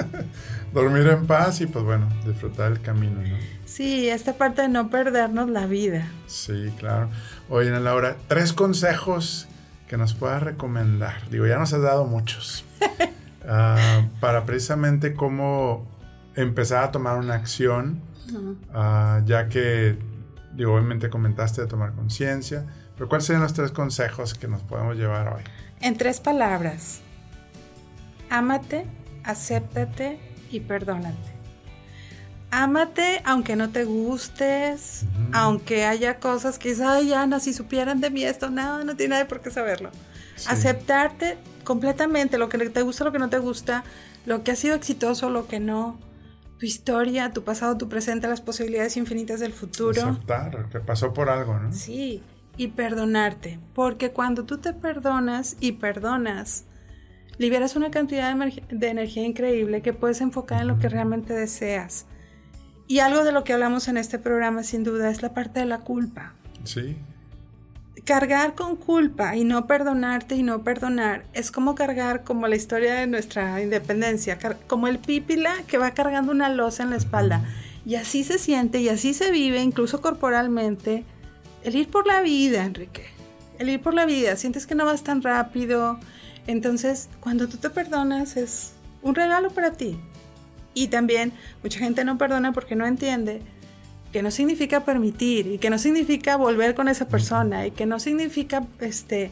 dormir 0.74 1.08
en 1.08 1.28
paz 1.28 1.62
y 1.62 1.67
pues 1.67 1.86
bueno, 1.86 2.10
disfrutar 2.26 2.71
el 2.71 2.82
camino, 2.82 3.21
¿no? 3.21 3.38
Sí, 3.65 4.10
esta 4.10 4.34
parte 4.34 4.62
de 4.62 4.69
no 4.69 4.89
perdernos 4.89 5.50
la 5.50 5.65
vida. 5.65 6.08
Sí, 6.28 6.71
claro. 6.78 7.10
Oye, 7.49 7.69
Laura, 7.79 8.15
tres 8.27 8.53
consejos 8.53 9.47
que 9.88 9.97
nos 9.97 10.13
puedas 10.13 10.41
recomendar. 10.41 11.29
Digo, 11.29 11.45
ya 11.45 11.58
nos 11.58 11.73
has 11.73 11.81
dado 11.81 12.05
muchos. 12.05 12.65
Ah, 13.47 14.08
para 14.21 14.43
precisamente 14.47 15.13
cómo 15.13 15.86
empezar 16.34 16.84
a 16.84 16.91
tomar 16.91 17.19
una 17.19 17.36
acción, 17.36 18.01
ah, 18.73 19.21
ya 19.23 19.49
que, 19.49 19.99
digo, 20.55 20.73
obviamente 20.73 21.12
comentaste 21.12 21.62
de 21.62 21.67
tomar 21.67 21.91
conciencia 21.91 22.65
pero 22.95 23.10
¿cuáles 23.10 23.25
serían 23.25 23.43
los 23.43 23.53
tres 23.53 23.71
consejos 23.71 24.34
que 24.34 24.47
nos 24.47 24.62
podemos 24.62 24.95
llevar 24.95 25.27
hoy? 25.34 25.43
En 25.81 25.97
tres 25.97 26.19
palabras. 26.19 27.01
Ámate, 28.29 28.86
acéptate 29.23 30.19
y 30.49 30.62
perdónate. 30.62 31.35
Ámate 32.51 33.21
aunque 33.25 33.55
no 33.55 33.69
te 33.69 33.84
gustes, 33.84 35.05
aunque 35.34 35.86
haya 35.86 36.19
cosas 36.19 36.58
que 36.58 36.69
dices, 36.69 36.86
ay, 36.86 37.13
Ana, 37.13 37.39
si 37.39 37.53
supieran 37.53 37.99
de 37.99 38.10
mí 38.10 38.23
esto, 38.23 38.49
no, 38.49 38.84
no 38.84 38.95
tiene 38.95 39.15
nadie 39.15 39.25
por 39.25 39.41
qué 39.41 39.51
saberlo. 39.51 39.91
Aceptarte 40.47 41.38
completamente 41.63 42.38
lo 42.38 42.47
que 42.47 42.58
te 42.58 42.81
gusta, 42.81 43.03
lo 43.03 43.12
que 43.12 43.19
no 43.19 43.29
te 43.29 43.39
gusta, 43.39 43.84
lo 44.25 44.43
que 44.43 44.51
ha 44.51 44.55
sido 44.55 44.75
exitoso, 44.75 45.29
lo 45.29 45.47
que 45.47 45.60
no, 45.60 45.99
tu 46.60 46.65
historia, 46.65 47.31
tu 47.31 47.43
pasado, 47.43 47.77
tu 47.77 47.89
presente, 47.89 48.27
las 48.27 48.41
posibilidades 48.41 48.95
infinitas 48.97 49.39
del 49.39 49.51
futuro. 49.51 50.01
Aceptar, 50.01 50.69
que 50.69 50.79
pasó 50.79 51.13
por 51.13 51.29
algo, 51.29 51.60
¿no? 51.60 51.73
Sí, 51.73 52.23
y 52.58 52.69
perdonarte, 52.69 53.60
porque 53.73 54.12
cuando 54.12 54.45
tú 54.45 54.60
te 54.60 54.73
perdonas 54.73 55.58
y 55.60 55.73
perdonas, 55.73 56.65
liberas 57.38 57.75
una 57.75 57.91
cantidad 57.91 58.34
de, 58.69 58.88
energía 58.88 59.25
increíble 59.25 59.81
que 59.81 59.93
puedes 59.93 60.21
enfocar 60.21 60.62
en 60.62 60.69
lo 60.69 60.79
que 60.79 60.89
realmente 60.89 61.34
deseas. 61.34 62.05
Y 62.88 63.00
algo 63.00 63.24
de 63.24 63.32
lo 63.32 63.43
que 63.43 63.54
hablamos 63.54 63.88
en 63.88 63.98
este 63.98 64.19
programa 64.19 64.63
sin 64.63 64.84
duda 64.84 65.10
es 65.10 65.21
la 65.21 65.34
parte 65.34 65.60
de 65.60 65.65
la 65.65 65.80
culpa. 65.80 66.34
Sí. 66.63 66.95
Cargar 68.04 68.54
con 68.54 68.76
culpa 68.76 69.36
y 69.36 69.43
no 69.43 69.65
perdonarte 69.65 70.36
y 70.36 70.43
no 70.43 70.63
perdonar 70.63 71.26
es 71.34 71.50
como 71.50 71.74
cargar 71.74 72.24
como 72.24 72.48
la 72.48 72.56
historia 72.56 72.93
de 72.93 73.08
nuestra 73.08 73.62
independencia, 73.62 74.38
como 74.67 74.88
el 74.88 75.00
pípila 75.00 75.56
que 75.67 75.80
va 75.80 75.91
cargando 75.91 76.32
una 76.32 76.50
losa 76.50 76.84
en 76.84 76.91
la 76.91 76.98
espalda. 76.98 77.43
Y 77.86 77.95
así 77.95 78.24
se 78.24 78.38
siente 78.38 78.80
y 78.80 78.89
así 78.89 79.13
se 79.13 79.32
vive, 79.32 79.62
incluso 79.62 80.02
corporalmente, 80.02 81.04
el 81.63 81.76
ir 81.76 81.89
por 81.89 82.06
la 82.06 82.21
vida, 82.21 82.63
Enrique. 82.63 83.06
El 83.58 83.69
ir 83.69 83.82
por 83.82 83.93
la 83.93 84.06
vida, 84.06 84.36
sientes 84.36 84.67
que 84.67 84.76
no 84.76 84.86
vas 84.86 85.04
tan 85.04 85.24
rápido. 85.24 86.00
Entonces, 86.45 87.10
cuando 87.19 87.48
tú 87.48 87.58
te 87.58 87.71
perdonas 87.71 88.38
es 88.38 88.74
un 89.02 89.15
regalo 89.15 89.50
para 89.50 89.71
ti. 89.71 90.00
Y 90.75 90.89
también 90.89 91.33
mucha 91.63 91.79
gente 91.79 92.05
no 92.05 92.19
perdona 92.19 92.51
porque 92.51 92.75
no 92.75 92.85
entiende 92.85 93.41
que 94.11 94.21
no 94.21 94.29
significa 94.29 94.85
permitir 94.85 95.47
y 95.47 95.57
que 95.57 95.69
no 95.69 95.79
significa 95.79 96.38
volver 96.38 96.75
con 96.75 96.88
esa 96.88 97.07
persona 97.07 97.65
y 97.65 97.71
que 97.71 97.85
no 97.85 97.99
significa 97.99 98.63
este 98.79 99.31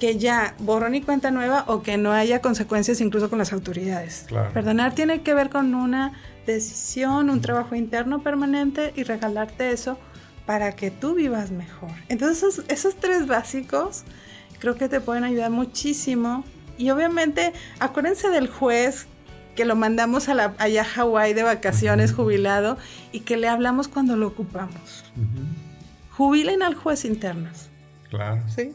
que 0.00 0.18
ya 0.18 0.54
borrón 0.58 0.94
y 0.94 1.00
cuenta 1.00 1.30
nueva 1.30 1.64
o 1.68 1.82
que 1.82 1.96
no 1.96 2.12
haya 2.12 2.40
consecuencias 2.40 3.00
incluso 3.00 3.30
con 3.30 3.38
las 3.38 3.52
autoridades. 3.52 4.26
Perdonar 4.52 4.94
tiene 4.94 5.22
que 5.22 5.34
ver 5.34 5.50
con 5.50 5.74
una 5.74 6.12
decisión, 6.46 7.30
un 7.30 7.40
trabajo 7.40 7.74
interno 7.74 8.22
permanente 8.22 8.92
y 8.96 9.04
regalarte 9.04 9.70
eso 9.70 9.98
para 10.46 10.74
que 10.76 10.90
tú 10.90 11.14
vivas 11.14 11.50
mejor. 11.50 11.92
Entonces 12.08 12.64
esos, 12.68 12.96
tres 12.96 13.26
básicos 13.26 14.04
creo 14.58 14.76
que 14.76 14.88
te 14.88 15.00
pueden 15.00 15.24
ayudar 15.24 15.50
muchísimo. 15.50 16.44
Y 16.76 16.90
obviamente 16.90 17.52
acuérdense 17.78 18.28
del 18.30 18.48
juez 18.48 19.06
que 19.54 19.64
lo 19.64 19.76
mandamos 19.76 20.28
a 20.28 20.34
la, 20.34 20.54
allá 20.58 20.82
a 20.82 20.84
Hawái 20.84 21.34
de 21.34 21.42
vacaciones 21.42 22.12
jubilado 22.12 22.76
y 23.12 23.20
que 23.20 23.36
le 23.36 23.48
hablamos 23.48 23.88
cuando 23.88 24.16
lo 24.16 24.26
ocupamos. 24.26 25.04
Jubilen 26.10 26.62
al 26.62 26.74
juez 26.74 27.04
internos. 27.04 27.68
Claro. 28.10 28.42
Sí. 28.54 28.74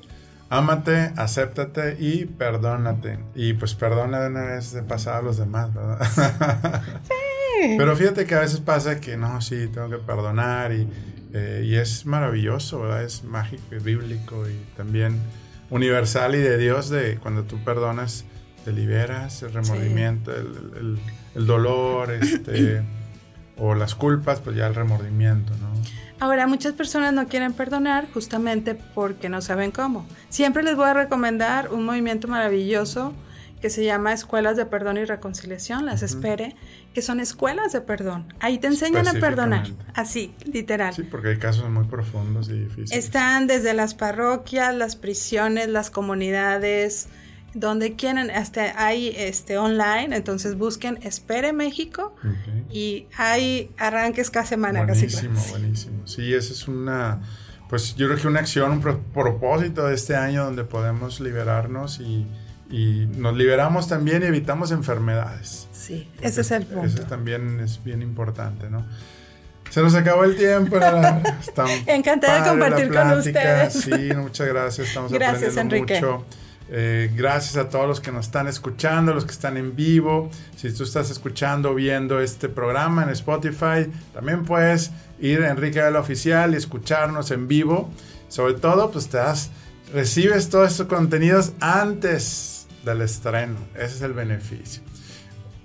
Ámate, 0.49 1.13
acéptate 1.15 1.97
y 1.99 2.25
perdónate. 2.25 3.19
Y 3.35 3.53
pues 3.53 3.75
perdona 3.75 4.19
de 4.21 4.27
una 4.29 4.45
vez 4.45 4.73
de 4.73 4.81
pasar 4.81 5.15
a 5.15 5.21
los 5.21 5.37
demás, 5.37 5.73
¿verdad? 5.73 6.81
Sí. 7.03 7.75
Pero 7.77 7.93
fíjate 7.95 8.25
que 8.25 8.35
a 8.35 8.39
veces 8.39 8.61
pasa 8.61 9.01
que 9.01 9.17
no, 9.17 9.41
sí, 9.41 9.67
tengo 9.67 9.89
que 9.89 9.97
perdonar 9.97 10.71
y, 10.71 10.87
eh, 11.33 11.63
y 11.65 11.75
es 11.75 12.05
maravilloso, 12.05 12.79
¿verdad? 12.79 13.03
Es 13.03 13.25
mágico 13.25 13.75
y 13.75 13.79
bíblico 13.79 14.47
y 14.47 14.55
también 14.77 15.19
universal 15.69 16.35
y 16.35 16.39
de 16.39 16.57
Dios 16.57 16.89
de 16.89 17.17
cuando 17.17 17.43
tú 17.43 17.63
perdonas, 17.63 18.25
te 18.63 18.71
liberas 18.71 19.41
el 19.43 19.53
remordimiento, 19.53 20.35
el, 20.35 20.99
el, 21.35 21.45
dolor, 21.45 22.11
este, 22.21 22.81
o 23.57 23.75
las 23.75 23.95
culpas, 23.95 24.39
pues 24.39 24.55
ya 24.55 24.67
el 24.67 24.75
remordimiento, 24.75 25.53
¿no? 25.57 25.69
Ahora, 26.21 26.47
muchas 26.47 26.73
personas 26.73 27.13
no 27.13 27.27
quieren 27.27 27.53
perdonar 27.53 28.07
justamente 28.13 28.75
porque 28.75 29.29
no 29.29 29.41
saben 29.41 29.71
cómo. 29.71 30.05
Siempre 30.27 30.63
les 30.63 30.75
voy 30.75 30.87
a 30.87 30.93
recomendar 30.93 31.71
un 31.71 31.85
movimiento 31.85 32.27
maravilloso 32.27 33.13
que 33.61 33.69
se 33.69 33.83
llama 33.83 34.13
Escuelas 34.13 34.55
de 34.57 34.65
Perdón 34.65 34.97
y 34.97 35.05
Reconciliación, 35.05 35.85
las 35.85 36.01
espere, 36.01 36.55
que 36.93 37.01
son 37.01 37.19
escuelas 37.19 37.73
de 37.73 37.81
perdón. 37.81 38.33
Ahí 38.39 38.57
te 38.57 38.67
enseñan 38.67 39.07
a 39.07 39.13
perdonar, 39.13 39.67
así, 39.93 40.33
literal. 40.45 40.93
Sí, 40.93 41.03
porque 41.03 41.29
hay 41.29 41.39
casos 41.39 41.69
muy 41.69 41.85
profundos 41.85 42.49
y 42.49 42.53
difíciles. 42.53 42.91
Están 42.91 43.47
desde 43.47 43.73
las 43.73 43.95
parroquias, 43.95 44.73
las 44.73 44.95
prisiones, 44.95 45.67
las 45.67 45.89
comunidades, 45.89 47.09
donde 47.53 47.95
quieran, 47.95 48.29
hasta 48.29 48.83
hay 48.83 49.13
este 49.15 49.57
online, 49.57 50.15
entonces 50.15 50.55
busquen 50.57 50.99
Espere 51.01 51.53
México 51.53 52.15
y 52.71 53.07
hay 53.17 53.71
arranques 53.77 54.29
cada 54.29 54.45
semana. 54.45 54.83
Buenísimo, 54.85 55.35
casi 55.35 55.51
buenísimo. 55.51 56.07
Sí, 56.07 56.33
esa 56.33 56.53
es 56.53 56.67
una, 56.67 57.21
pues 57.69 57.95
yo 57.95 58.07
creo 58.07 58.19
que 58.19 58.27
una 58.27 58.39
acción, 58.39 58.71
un 58.71 58.81
propósito 58.81 59.87
de 59.87 59.95
este 59.95 60.15
año 60.15 60.45
donde 60.45 60.63
podemos 60.63 61.19
liberarnos 61.19 61.99
y 61.99 62.25
y 62.69 63.07
nos 63.17 63.35
liberamos 63.35 63.87
también 63.87 64.21
y 64.21 64.27
evitamos 64.27 64.71
enfermedades. 64.71 65.67
Sí, 65.71 66.07
ese 66.21 66.41
es 66.41 66.51
el 66.51 66.65
punto. 66.65 66.85
Eso 66.85 67.03
también 67.03 67.59
es 67.59 67.83
bien 67.83 68.01
importante, 68.01 68.69
¿no? 68.69 68.85
Se 69.71 69.81
nos 69.81 69.95
acabó 69.95 70.23
el 70.23 70.35
tiempo. 70.35 70.77
Encantada 71.87 72.43
de 72.43 72.49
compartir 72.49 72.93
con 72.93 73.11
ustedes. 73.13 73.73
Sí, 73.73 74.11
muchas 74.15 74.47
gracias. 74.47 74.87
Estamos 74.87 75.11
gracias, 75.11 75.57
aprendiendo 75.57 75.93
mucho. 75.93 76.25
Eh, 76.71 77.11
gracias 77.15 77.57
a 77.57 77.67
todos 77.67 77.87
los 77.87 77.99
que 77.99 78.11
nos 78.11 78.27
están 78.27 78.47
escuchando, 78.47 79.13
los 79.13 79.25
que 79.25 79.31
están 79.31 79.57
en 79.57 79.75
vivo. 79.75 80.29
Si 80.55 80.71
tú 80.71 80.83
estás 80.83 81.09
escuchando, 81.09 81.73
viendo 81.73 82.19
este 82.21 82.47
programa 82.47 83.03
en 83.03 83.09
Spotify, 83.09 83.89
también 84.13 84.45
puedes 84.45 84.91
ir 85.19 85.41
a 85.41 85.49
Enrique 85.49 85.81
Oficial 85.81 86.53
y 86.53 86.57
escucharnos 86.57 87.31
en 87.31 87.47
vivo. 87.47 87.89
Sobre 88.27 88.53
todo, 88.53 88.91
pues 88.91 89.09
te 89.09 89.17
das, 89.17 89.49
recibes 89.91 90.49
todos 90.49 90.71
estos 90.71 90.87
contenidos 90.87 91.53
antes 91.59 92.67
del 92.85 93.01
estreno. 93.01 93.57
Ese 93.73 93.95
es 93.95 94.01
el 94.03 94.13
beneficio. 94.13 94.83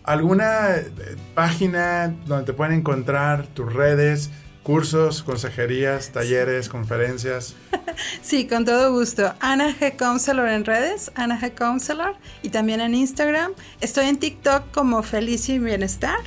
¿Alguna 0.05 0.77
eh, 0.77 0.93
página 1.35 2.15
donde 2.27 2.47
te 2.47 2.53
pueden 2.55 2.75
encontrar 2.75 3.47
tus 3.49 3.71
redes, 3.73 4.31
cursos, 4.65 5.23
consejerías, 5.23 6.11
talleres, 6.11 6.69
conferencias? 6.69 7.55
Sí, 8.23 8.49
con 8.49 8.65
todo 8.65 8.93
gusto. 8.93 9.35
Ana 9.39 9.73
G. 9.73 9.97
Counselor 9.97 10.49
en 10.49 10.65
redes, 10.65 11.13
Ana 11.15 11.41
G. 11.41 11.55
Counselor, 11.55 12.17
y 12.43 12.49
también 12.49 12.81
en 12.81 12.93
Instagram. 12.93 13.53
Estoy 13.81 14.07
en 14.07 14.17
TikTok 14.17 14.73
como 14.73 15.05
Felicia 15.05 15.55
y 15.55 15.61
Bienestar. 15.61 16.19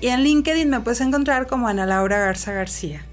Y 0.00 0.06
en 0.06 0.22
LinkedIn 0.22 0.70
me 0.70 0.80
puedes 0.80 1.02
encontrar 1.02 1.46
como 1.46 1.68
Ana 1.68 1.84
Laura 1.84 2.20
Garza 2.20 2.52
García. 2.52 3.04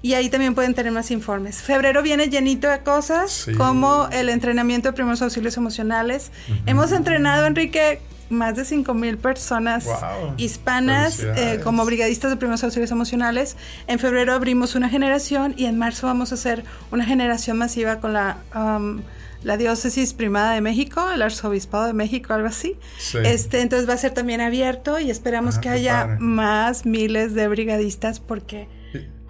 Y 0.00 0.14
ahí 0.14 0.28
también 0.28 0.54
pueden 0.54 0.74
tener 0.74 0.92
más 0.92 1.10
informes. 1.10 1.60
Febrero 1.60 2.02
viene 2.02 2.28
llenito 2.28 2.68
de 2.68 2.80
cosas 2.80 3.46
como 3.56 4.08
el 4.12 4.28
entrenamiento 4.28 4.88
de 4.88 4.92
primeros 4.92 5.20
auxilios 5.22 5.56
emocionales. 5.56 6.30
Hemos 6.66 6.92
entrenado, 6.92 7.46
Enrique, 7.46 8.00
más 8.30 8.54
de 8.56 8.64
5 8.64 8.94
mil 8.94 9.16
personas 9.18 9.86
Wow. 9.86 10.34
hispanas 10.36 11.18
eh, 11.20 11.60
como 11.64 11.84
brigadistas 11.84 12.30
de 12.30 12.36
primeros 12.36 12.62
auxilios 12.62 12.90
emocionales. 12.90 13.56
En 13.86 13.98
febrero 13.98 14.34
abrimos 14.34 14.74
una 14.76 14.88
generación 14.88 15.54
y 15.56 15.64
en 15.64 15.78
marzo 15.78 16.06
vamos 16.06 16.30
a 16.30 16.34
hacer 16.36 16.62
una 16.92 17.04
generación 17.04 17.56
masiva 17.58 18.00
con 18.00 18.12
la, 18.12 18.36
um, 18.54 19.00
la 19.42 19.56
diócesis 19.56 20.12
primada 20.12 20.52
de 20.52 20.60
México, 20.60 21.10
el 21.10 21.22
arzobispado 21.22 21.86
de 21.86 21.92
México, 21.94 22.34
algo 22.34 22.48
así. 22.48 22.76
Sí. 22.98 23.18
Este, 23.24 23.62
entonces 23.62 23.88
va 23.88 23.94
a 23.94 23.98
ser 23.98 24.12
también 24.12 24.40
abierto 24.42 25.00
y 25.00 25.10
esperamos 25.10 25.56
Ah, 25.56 25.60
que 25.62 25.68
haya 25.70 26.02
padre. 26.04 26.16
más 26.20 26.86
miles 26.86 27.34
de 27.34 27.48
brigadistas 27.48 28.20
porque 28.20 28.68
Sí. 28.70 28.77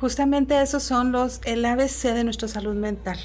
Justamente 0.00 0.60
esos 0.60 0.82
son 0.82 1.12
los 1.12 1.40
el 1.44 1.64
ABC 1.64 2.12
de 2.14 2.24
nuestra 2.24 2.48
salud 2.48 2.74
mental. 2.74 3.18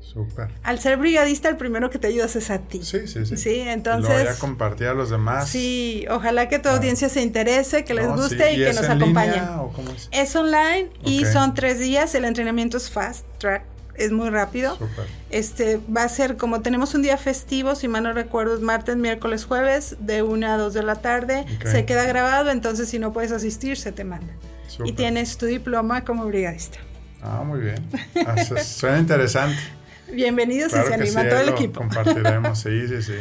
Súper. 0.00 0.48
Al 0.62 0.78
ser 0.78 0.96
brigadista, 0.96 1.48
el 1.50 1.56
primero 1.58 1.90
que 1.90 1.98
te 1.98 2.06
ayudas 2.06 2.36
es 2.36 2.48
a 2.50 2.58
ti. 2.58 2.80
Sí, 2.82 3.06
sí, 3.06 3.26
sí. 3.26 3.36
Sí, 3.36 3.50
Y 3.50 3.54
luego 3.56 3.70
entonces- 3.72 4.24
ya 4.24 4.34
compartir 4.38 4.86
a 4.86 4.94
los 4.94 5.10
demás. 5.10 5.48
Sí, 5.48 6.06
ojalá 6.10 6.48
que 6.48 6.58
tu 6.58 6.68
Ah. 6.70 6.76
audiencia 6.76 7.08
se 7.10 7.20
interese, 7.20 7.84
que 7.84 7.92
les 7.92 8.06
No, 8.06 8.16
guste 8.16 8.48
sí. 8.54 8.54
y, 8.54 8.64
que 8.64 8.72
nos 8.72 8.84
en 8.84 8.92
acompañen. 8.92 9.32
línea 9.34 9.60
o 9.60 9.72
cómo 9.72 9.90
es? 9.90 10.08
Es 10.12 10.34
online 10.34 10.88
y 11.04 11.24
son 11.26 11.52
tres 11.54 11.78
días. 11.80 12.14
El 12.14 12.24
entrenamiento 12.24 12.78
es 12.78 12.88
fast 12.88 13.26
track, 13.38 13.64
es 13.94 14.10
muy 14.10 14.30
rápido. 14.30 14.76
Súper. 14.76 15.06
Este 15.28 15.80
va 15.94 16.04
a 16.04 16.08
ser 16.08 16.38
como 16.38 16.62
tenemos 16.62 16.94
un 16.94 17.02
día 17.02 17.18
festivo, 17.18 17.74
si 17.74 17.86
mal 17.88 18.04
no 18.04 18.12
recuerdo, 18.14 18.54
es 18.54 18.60
martes, 18.62 18.96
miércoles, 18.96 19.44
jueves, 19.44 19.96
de 20.00 20.22
1 20.22 20.46
a 20.50 20.56
2 20.56 20.72
de 20.72 20.82
la 20.82 20.94
tarde. 20.94 21.44
Se 21.70 21.84
queda 21.84 22.04
grabado, 22.04 22.50
entonces 22.50 22.88
si 22.88 22.98
no 22.98 23.12
puedes 23.12 23.32
asistir, 23.32 23.76
se 23.76 23.92
te 23.92 24.04
manda. 24.04 24.32
Súper. 24.68 24.88
Y 24.88 24.92
tienes 24.92 25.36
tu 25.38 25.46
diploma 25.46 26.04
como 26.04 26.24
brigadista. 26.26 26.78
Ah, 27.22 27.42
muy 27.44 27.60
bien. 27.60 27.76
Su- 28.46 28.56
Suena 28.58 28.98
interesante. 28.98 29.58
Bienvenidos 30.12 30.70
Claro 30.72 30.86
y 30.86 30.88
se 30.88 30.94
anima 30.94 31.22
sí, 31.22 31.28
todo 31.28 31.40
el 31.40 31.48
equipo. 31.48 31.80
Compartiremos, 31.80 32.58
sí, 32.60 32.86
sí, 32.88 33.02
sí. 33.02 33.14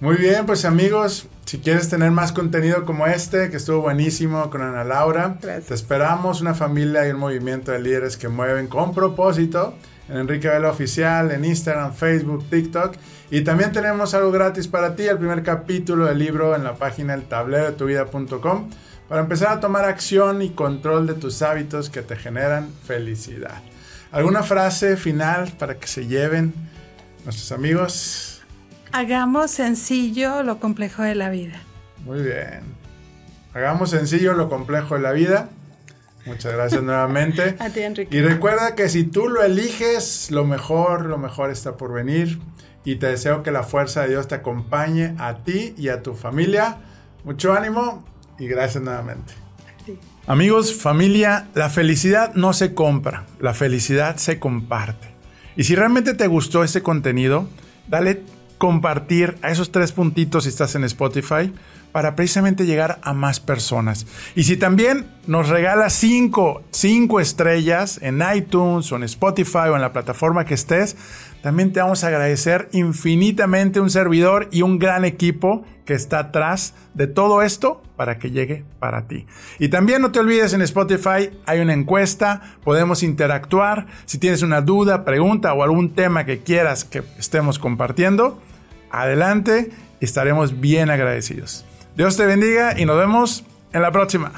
Muy 0.00 0.16
bien, 0.16 0.46
pues 0.46 0.64
amigos, 0.64 1.26
si 1.44 1.58
quieres 1.58 1.88
tener 1.88 2.10
más 2.12 2.30
contenido 2.32 2.84
como 2.84 3.06
este, 3.08 3.50
que 3.50 3.56
estuvo 3.56 3.80
buenísimo 3.82 4.48
con 4.48 4.62
Ana 4.62 4.84
Laura, 4.84 5.38
Gracias. 5.42 5.66
te 5.66 5.74
esperamos 5.74 6.40
una 6.40 6.54
familia 6.54 7.06
y 7.06 7.10
un 7.10 7.18
movimiento 7.18 7.72
de 7.72 7.80
líderes 7.80 8.16
que 8.16 8.28
mueven 8.28 8.68
con 8.68 8.94
propósito 8.94 9.74
en 10.08 10.18
Enrique 10.18 10.48
Vela 10.48 10.70
Oficial, 10.70 11.32
en 11.32 11.44
Instagram, 11.44 11.92
Facebook, 11.92 12.48
TikTok. 12.48 12.94
Y 13.30 13.42
también 13.42 13.72
tenemos 13.72 14.14
algo 14.14 14.30
gratis 14.30 14.68
para 14.68 14.94
ti, 14.94 15.02
el 15.02 15.18
primer 15.18 15.42
capítulo 15.42 16.06
del 16.06 16.18
libro 16.18 16.54
en 16.54 16.62
la 16.64 16.76
página 16.76 17.12
el 17.14 17.24
para 19.08 19.22
empezar 19.22 19.56
a 19.56 19.60
tomar 19.60 19.84
acción 19.84 20.42
y 20.42 20.50
control 20.50 21.06
de 21.06 21.14
tus 21.14 21.40
hábitos 21.42 21.88
que 21.88 22.02
te 22.02 22.16
generan 22.16 22.70
felicidad. 22.84 23.62
¿Alguna 24.12 24.42
frase 24.42 24.96
final 24.96 25.52
para 25.58 25.78
que 25.78 25.86
se 25.86 26.06
lleven 26.06 26.52
nuestros 27.24 27.52
amigos? 27.52 28.42
Hagamos 28.92 29.50
sencillo 29.50 30.42
lo 30.42 30.60
complejo 30.60 31.02
de 31.02 31.14
la 31.14 31.30
vida. 31.30 31.60
Muy 32.04 32.22
bien. 32.22 32.62
Hagamos 33.54 33.90
sencillo 33.90 34.34
lo 34.34 34.48
complejo 34.48 34.94
de 34.94 35.00
la 35.00 35.12
vida. 35.12 35.48
Muchas 36.26 36.52
gracias 36.52 36.82
nuevamente. 36.82 37.56
A 37.58 37.70
ti, 37.70 37.80
Enrique. 37.80 38.14
Y 38.16 38.20
recuerda 38.20 38.74
que 38.74 38.88
si 38.88 39.04
tú 39.04 39.28
lo 39.28 39.42
eliges, 39.42 40.30
lo 40.30 40.44
mejor, 40.44 41.06
lo 41.06 41.18
mejor 41.18 41.50
está 41.50 41.76
por 41.76 41.92
venir. 41.92 42.38
Y 42.84 42.96
te 42.96 43.08
deseo 43.08 43.42
que 43.42 43.50
la 43.50 43.62
fuerza 43.62 44.02
de 44.02 44.10
Dios 44.10 44.28
te 44.28 44.36
acompañe 44.36 45.14
a 45.18 45.38
ti 45.44 45.74
y 45.76 45.88
a 45.88 46.02
tu 46.02 46.14
familia. 46.14 46.78
Mucho 47.24 47.52
ánimo 47.52 48.04
y 48.38 48.46
gracias 48.46 48.82
nuevamente. 48.82 49.34
Sí. 49.84 49.98
Amigos, 50.26 50.74
familia, 50.74 51.48
la 51.54 51.70
felicidad 51.70 52.34
no 52.34 52.52
se 52.52 52.74
compra, 52.74 53.24
la 53.40 53.54
felicidad 53.54 54.16
se 54.16 54.38
comparte. 54.38 55.08
Y 55.56 55.64
si 55.64 55.74
realmente 55.74 56.14
te 56.14 56.26
gustó 56.26 56.62
este 56.62 56.82
contenido, 56.82 57.48
dale 57.88 58.22
compartir 58.58 59.38
a 59.42 59.50
esos 59.50 59.72
tres 59.72 59.92
puntitos 59.92 60.44
si 60.44 60.50
estás 60.50 60.74
en 60.74 60.84
Spotify 60.84 61.52
para 61.92 62.14
precisamente 62.14 62.66
llegar 62.66 62.98
a 63.02 63.14
más 63.14 63.40
personas. 63.40 64.06
Y 64.34 64.44
si 64.44 64.56
también 64.56 65.06
nos 65.26 65.48
regalas 65.48 65.94
cinco, 65.94 66.62
cinco 66.70 67.20
estrellas 67.20 67.98
en 68.02 68.22
iTunes 68.34 68.92
o 68.92 68.96
en 68.96 69.04
Spotify 69.04 69.68
o 69.70 69.76
en 69.76 69.80
la 69.80 69.92
plataforma 69.92 70.44
que 70.44 70.54
estés, 70.54 70.96
también 71.42 71.72
te 71.72 71.80
vamos 71.80 72.02
a 72.04 72.08
agradecer 72.08 72.68
infinitamente 72.72 73.80
un 73.80 73.90
servidor 73.90 74.48
y 74.50 74.62
un 74.62 74.78
gran 74.78 75.04
equipo 75.04 75.64
que 75.84 75.94
está 75.94 76.18
atrás 76.18 76.74
de 76.94 77.06
todo 77.06 77.42
esto 77.42 77.82
para 77.96 78.18
que 78.18 78.30
llegue 78.30 78.64
para 78.78 79.06
ti. 79.06 79.26
Y 79.58 79.68
también 79.68 80.02
no 80.02 80.12
te 80.12 80.20
olvides 80.20 80.52
en 80.52 80.62
Spotify 80.62 81.30
hay 81.46 81.60
una 81.60 81.72
encuesta, 81.72 82.42
podemos 82.64 83.02
interactuar. 83.02 83.86
Si 84.04 84.18
tienes 84.18 84.42
una 84.42 84.60
duda, 84.60 85.04
pregunta 85.04 85.52
o 85.54 85.62
algún 85.62 85.94
tema 85.94 86.24
que 86.24 86.40
quieras 86.40 86.84
que 86.84 87.02
estemos 87.18 87.58
compartiendo, 87.58 88.40
adelante 88.90 89.70
estaremos 90.00 90.60
bien 90.60 90.90
agradecidos. 90.90 91.64
Dios 91.96 92.16
te 92.16 92.26
bendiga 92.26 92.78
y 92.78 92.84
nos 92.84 92.98
vemos 92.98 93.44
en 93.72 93.82
la 93.82 93.90
próxima. 93.90 94.32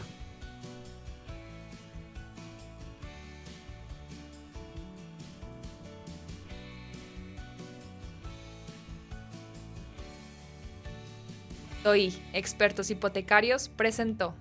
Hoy, 11.90 12.14
Expertos 12.32 12.88
Hipotecarios 12.92 13.68
presentó. 13.68 14.36